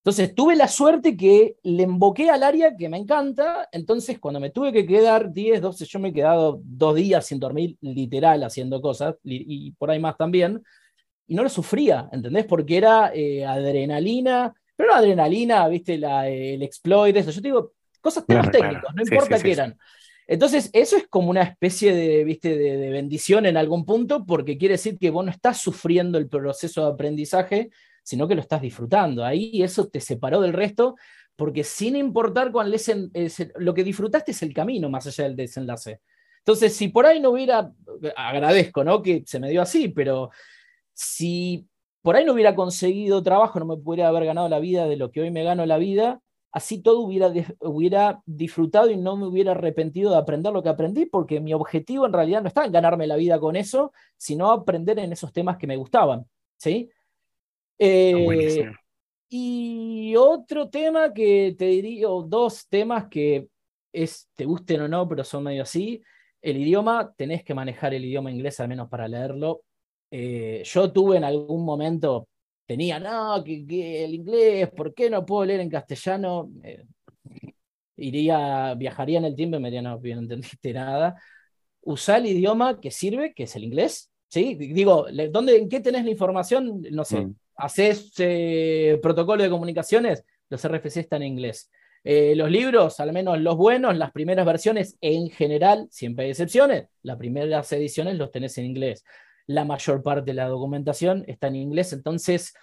[0.08, 4.50] Entonces tuve la suerte que le emboqué al área que me encanta, entonces cuando me
[4.50, 8.80] tuve que quedar 10, 12, yo me he quedado dos días sin dormir, literal, haciendo
[8.80, 10.62] cosas, y, por ahí más también,
[11.26, 12.46] y no lo sufría, ¿entendés?
[12.46, 17.32] Porque era eh, adrenalina, pero no adrenalina, viste, la, el exploit, eso.
[17.32, 19.76] Yo te digo, cosas técnicos, no importa qué eran.
[20.28, 22.56] Entonces, eso es como una especie de, ¿viste?
[22.56, 26.84] De, bendición en algún punto, porque quiere decir que vos no estás sufriendo el proceso
[26.84, 27.70] de aprendizaje,
[28.04, 29.24] sino que lo estás disfrutando.
[29.24, 30.94] Ahí eso te separó del resto,
[31.34, 32.88] porque sin importar cuál es,
[33.56, 36.02] lo que disfrutaste es el camino más allá del desenlace.
[36.38, 37.72] Entonces, si por ahí no hubiera,
[38.14, 39.02] agradezco, ¿no?
[39.02, 40.30] Que se me dio así, pero
[40.94, 41.66] si
[42.02, 45.10] por ahí no hubiera conseguido trabajo, no me pudiera haber ganado la vida de lo
[45.10, 46.20] que hoy me gano la vida,
[46.52, 51.06] así todo hubiera, hubiera disfrutado y no me hubiera arrepentido de aprender lo que aprendí,
[51.06, 54.98] porque mi objetivo en realidad no estaba en ganarme la vida con eso, sino aprender
[54.98, 56.26] en esos temas que me gustaban.
[56.56, 56.90] ¿sí?
[57.78, 58.70] Eh,
[59.28, 63.48] y otro tema que te diría, o dos temas que
[63.92, 66.02] es, te gusten o no, pero son medio así.
[66.40, 69.62] El idioma, tenés que manejar el idioma inglés al menos para leerlo
[70.10, 72.28] eh, yo tuve en algún momento,
[72.66, 76.50] tenía, no, que, el inglés, ¿por qué no puedo leer en castellano?
[76.62, 76.84] Eh,
[77.96, 81.20] iría, viajaría en el tiempo y me diría, no, no entendiste nada.
[81.82, 84.54] Usá el idioma que sirve, que es el inglés, ¿sí?
[84.54, 86.82] Digo, ¿dónde, ¿en qué tenés la información?
[86.90, 87.34] No sé, mm.
[87.56, 91.70] haces eh, protocolo de comunicaciones, los RFC están en inglés.
[92.04, 96.86] Eh, los libros, al menos los buenos, las primeras versiones en general, siempre hay excepciones,
[97.02, 99.04] las primeras ediciones los tenés en inglés.
[99.48, 102.54] La mayor parte de la documentación está en inglés, entonces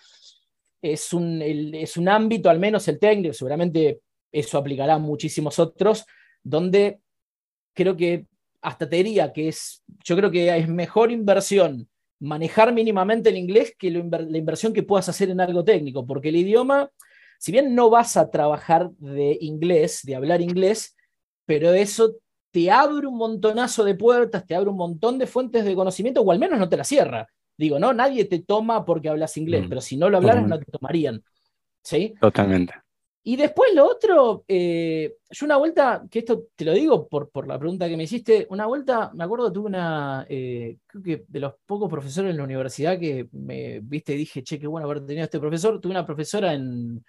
[0.82, 4.00] es un, es un ámbito, al menos el técnico, seguramente
[4.32, 6.06] eso aplicará a muchísimos otros,
[6.42, 7.00] donde
[7.74, 8.28] creo que
[8.62, 13.76] hasta te diría que es, yo creo que es mejor inversión manejar mínimamente el inglés
[13.78, 16.90] que la inversión que puedas hacer en algo técnico, porque el idioma
[17.40, 20.96] si bien no vas a trabajar de inglés, de hablar inglés,
[21.46, 22.16] pero eso
[22.56, 26.32] te abre un montonazo de puertas, te abre un montón de fuentes de conocimiento, o
[26.32, 27.28] al menos no te la cierra.
[27.58, 30.58] Digo, no, nadie te toma porque hablas inglés, mm, pero si no lo hablaras no
[30.58, 31.22] te tomarían.
[31.84, 32.14] ¿Sí?
[32.18, 32.74] Totalmente.
[33.28, 37.48] Y después lo otro, eh, yo una vuelta, que esto te lo digo por, por
[37.48, 41.40] la pregunta que me hiciste, una vuelta, me acuerdo, tuve una, eh, creo que de
[41.40, 45.24] los pocos profesores en la universidad que me, viste, dije, che, qué bueno haber tenido
[45.24, 47.04] este profesor, tuve una profesora en,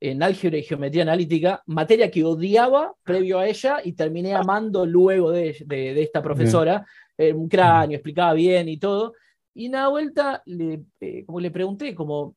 [0.00, 5.30] en álgebra y geometría analítica, materia que odiaba previo a ella y terminé amando luego
[5.30, 6.84] de, de, esta profesora,
[7.16, 9.12] un cráneo, explicaba bien y todo.
[9.54, 12.36] Y una vuelta, le, eh, como le pregunté, como,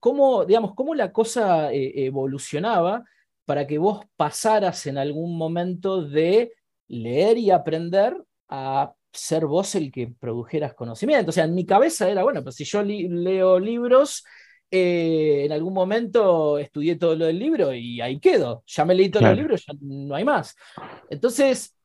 [0.00, 3.04] cómo, digamos, cómo la cosa eh, evolucionaba
[3.44, 6.52] para que vos pasaras en algún momento de
[6.88, 8.16] leer y aprender
[8.48, 11.30] a ser vos el que produjeras conocimiento.
[11.30, 14.24] O sea, en mi cabeza era, bueno, pues si yo leo libros,
[14.70, 18.62] eh, en algún momento estudié todo lo del libro y ahí quedo.
[18.66, 20.56] Ya me leí todos los libros, ya no hay más.
[21.08, 21.76] Entonces,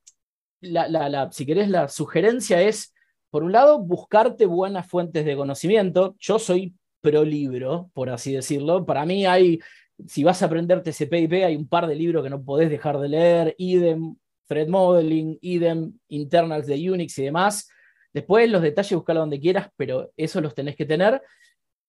[0.61, 2.93] la, si querés, la sugerencia es,
[3.29, 6.15] por un lado, buscarte buenas fuentes de conocimiento.
[6.19, 8.83] Yo soy pro libro, por así decirlo.
[8.83, 9.59] Para mí hay,
[10.07, 13.09] si vas a aprender TCP/IP, hay un par de libros que no podés dejar de
[13.09, 14.15] leer, idem
[14.47, 17.69] Thread Modeling, idem Internals de Unix y demás.
[18.11, 21.21] Después los detalles buscarlo donde quieras, pero eso los tenés que tener.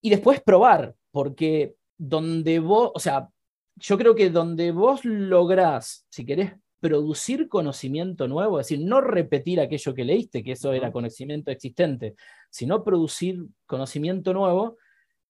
[0.02, 3.30] Y después probar, porque donde vos, o sea,
[3.76, 9.60] yo creo que donde vos lográs, si querés producir conocimiento nuevo, es decir, no repetir
[9.60, 12.16] aquello que leíste, que eso era conocimiento existente,
[12.50, 14.76] sino producir conocimiento nuevo,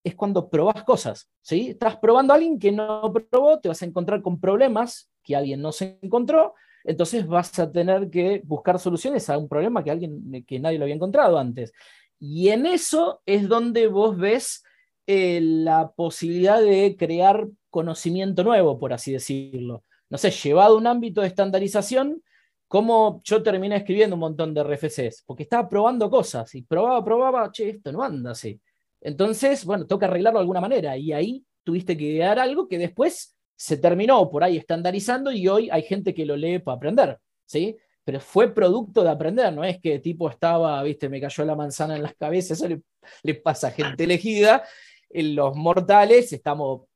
[0.06, 1.70] es cuando probas cosas, ¿sí?
[1.70, 5.60] Estás probando a alguien que no probó, te vas a encontrar con problemas que alguien
[5.60, 6.54] no se encontró,
[6.84, 10.84] entonces vas a tener que buscar soluciones a un problema que, alguien, que nadie lo
[10.84, 11.72] había encontrado antes.
[12.20, 14.62] Y en eso es donde vos ves
[15.08, 19.82] eh, la posibilidad de crear conocimiento nuevo, por así decirlo.
[20.08, 22.22] No sé, llevado a un ámbito de estandarización,
[22.68, 27.50] como yo terminé escribiendo un montón de RFCs, porque estaba probando cosas y probaba, probaba,
[27.50, 28.60] che, esto no anda así.
[29.06, 33.36] Entonces, bueno, toca arreglarlo de alguna manera y ahí tuviste que idear algo que después
[33.54, 37.76] se terminó por ahí estandarizando y hoy hay gente que lo lee para aprender, ¿sí?
[38.02, 41.94] Pero fue producto de aprender, no es que tipo estaba, viste, me cayó la manzana
[41.94, 42.82] en las cabezas, eso
[43.22, 44.64] le, pasa a gente elegida.
[45.08, 46.88] En los mortales estamos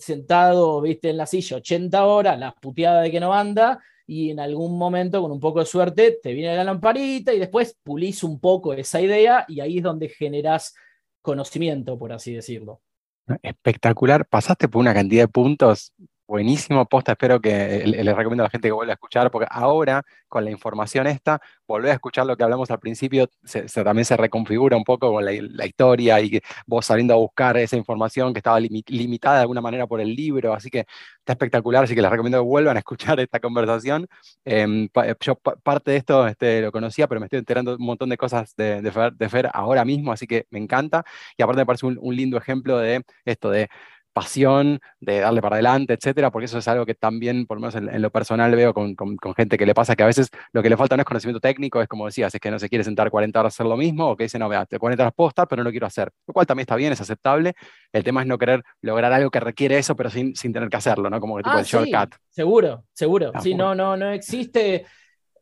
[0.00, 4.40] sentados, viste, en la silla 80 horas, las puteadas de que no anda, y en
[4.40, 8.40] algún momento, con un poco de suerte, te viene la lamparita y después pulís un
[8.40, 10.74] poco esa idea y ahí es donde generas
[11.22, 12.80] conocimiento, por así decirlo.
[13.42, 14.26] Espectacular.
[14.26, 15.92] Pasaste por una cantidad de puntos
[16.28, 20.02] Buenísimo, posta, espero que le, recomiendo a la gente que vuelva a escuchar, porque ahora,
[20.28, 23.30] con la información esta, volver a escuchar lo que hablamos al principio,
[23.72, 25.32] también se reconfigura un poco con la,
[25.64, 30.02] historia y vos saliendo a buscar esa información que estaba limitada de alguna manera por
[30.02, 30.80] el libro, así que
[31.20, 34.06] está espectacular, así que les recomiendo que vuelvan a escuchar esta conversación.
[34.44, 34.86] Em,
[35.20, 38.54] yo parte de esto este, lo conocía, pero me estoy enterando un montón de cosas
[38.54, 41.04] de, de, Fer, ahora mismo, así que me encanta,
[41.38, 43.70] y aparte me parece un lindo ejemplo de esto, de
[44.18, 47.76] pasión, de darle para adelante, etcétera, porque eso es algo que también, por lo menos
[47.76, 48.96] en, lo personal, veo con,
[49.36, 51.80] gente que le pasa que a veces lo que le falta no es conocimiento técnico,
[51.80, 54.08] es como decías, es que no se quiere sentar 40 horas a hacer lo mismo,
[54.08, 56.34] o que dice, no, vea, 40 horas puedo estar, pero no lo quiero hacer, lo
[56.34, 57.54] cual también está bien, es aceptable.
[57.92, 60.76] El tema es no querer lograr algo que requiere eso, pero sin, sin tener que
[60.78, 61.20] hacerlo, ¿no?
[61.20, 62.16] Como que tipo ah, el shortcut.
[62.28, 63.30] seguro, seguro.
[63.40, 64.84] sí, no, no, no existe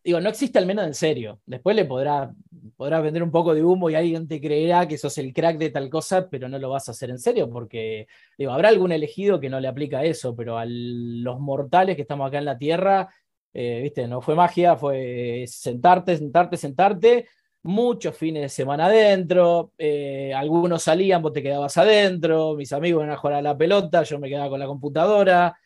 [0.06, 1.40] digo, no existe al menos en serio.
[1.46, 2.32] Después le podrá,
[2.76, 5.70] podrás vender un poco de humo y alguien te creerá que sos el crack de
[5.70, 8.06] tal cosa, pero no lo vas a hacer en serio porque,
[8.38, 12.28] digo, habrá algún elegido que no le aplica eso, pero a los mortales que estamos
[12.28, 13.08] acá en la Tierra,
[13.52, 17.26] eh, viste, no fue magia, fue sentarte, sentarte, sentarte,
[17.64, 23.12] muchos fines de semana adentro, eh, algunos salían, vos te quedabas adentro, mis amigos iban
[23.12, 25.58] a jugar a la pelota, yo me quedaba con la computadora.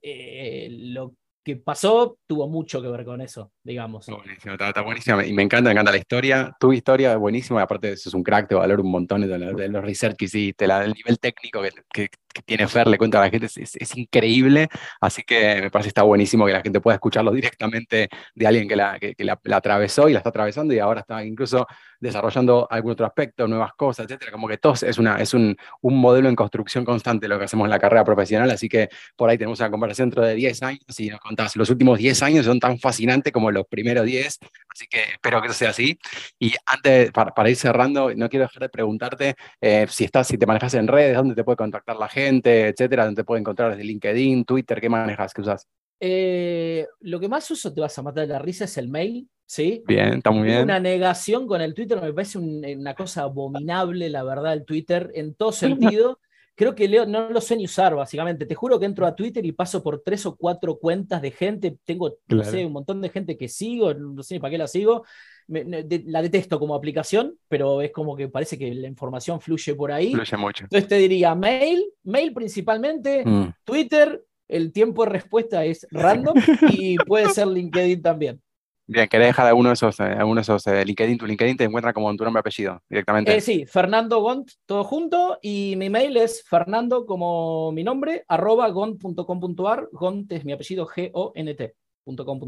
[0.00, 1.14] Eh, lo
[1.46, 4.08] que pasó tuvo mucho que ver con eso, digamos.
[4.08, 5.22] Buenísimo, está, buenísimo.
[5.22, 6.56] Y me encanta, me encanta la historia.
[6.58, 9.68] Tu historia es buenísima, aparte de eso es un crack, te valoro un montón de,
[9.68, 12.08] los research que hiciste, el nivel técnico que,
[12.44, 14.68] tiene Fer, le cuento a la gente, es, increíble.
[15.00, 18.68] Así que me parece que está buenísimo que la gente pueda escucharlo directamente de alguien
[18.68, 21.66] que la, que, la, atravesó y la está atravesando y ahora está incluso
[22.00, 24.32] desarrollando algún otro aspecto, nuevas cosas, etcétera.
[24.32, 27.66] Como que todo es, una, es un, un modelo en construcción constante lo que hacemos
[27.66, 28.50] en la carrera profesional.
[28.50, 31.70] Así que por ahí tenemos una conversación dentro de 10 años y nos contás, los
[31.70, 34.38] últimos 10 años son tan fascinantes como los primeros 10.
[34.76, 35.98] Así que espero que eso sea así.
[36.38, 40.36] Y antes, para, para ir cerrando, no quiero dejar de preguntarte eh, si, estás, si
[40.36, 43.70] te manejas en redes, dónde te puede contactar la gente, etcétera, dónde te puede encontrar
[43.70, 45.66] desde LinkedIn, Twitter, ¿qué manejas, qué usas?
[45.98, 49.26] Eh, lo que más uso, te vas a matar de la risa, es el mail,
[49.46, 49.82] ¿sí?
[49.86, 50.64] Bien, está muy bien.
[50.64, 55.34] Una negación con el Twitter, me parece una cosa abominable, la verdad, el Twitter, en
[55.34, 55.52] todo
[55.96, 56.20] sentido.
[56.56, 58.46] Creo que Leo no lo sé ni usar, básicamente.
[58.46, 61.76] Te juro que entro a Twitter y paso por tres o cuatro cuentas de gente.
[61.84, 64.66] Tengo, no sé, un montón de gente que sigo, no sé ni para qué la
[64.66, 65.04] sigo.
[65.48, 70.14] la detesto como aplicación, pero es como que parece que la información fluye por ahí.
[70.14, 70.64] Fluye mucho.
[70.64, 73.52] Entonces te diría mail, mail principalmente, mm.
[73.62, 76.36] Twitter, el tiempo de respuesta es random
[76.70, 78.40] y puede ser LinkedIn también.
[78.88, 81.18] Bien, ¿querés dejar alguno de esos, eh, alguno de esos eh, LinkedIn?
[81.18, 83.36] Tu LinkedIn te encuentra como tu nombre y apellido directamente.
[83.36, 88.68] Eh, sí, Fernando Gont, todo junto, y mi mail es fernando como mi nombre, arroba
[88.68, 91.74] gont.com.ar, gont es mi apellido, G-O-N-T.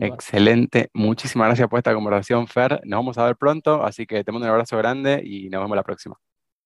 [0.00, 2.80] Excelente, muchísimas gracias por esta conversación, Fer.
[2.84, 5.74] Nos vamos a ver pronto, así que te mando un abrazo grande y nos vemos
[5.74, 6.16] la próxima.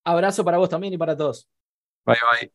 [0.04, 1.48] Abrazo para vos también y para todos.
[2.04, 2.52] Bye bye.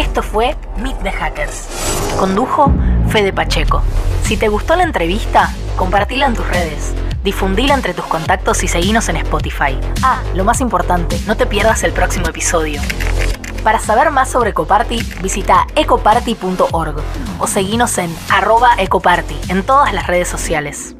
[0.00, 2.16] Esto fue Meet the Hackers.
[2.20, 2.72] Condujo
[3.08, 3.82] Fede Pacheco.
[4.22, 6.92] Si te gustó la entrevista, compartila en tus redes,
[7.24, 9.80] difundila entre tus contactos y seguinos en Spotify.
[10.02, 12.82] Ah, lo más importante, no te pierdas el próximo episodio.
[13.64, 16.96] Para saber más sobre Ecoparty, visita ecoparty.org
[17.38, 20.96] o seguinos en arroba ecoparty en todas las redes sociales.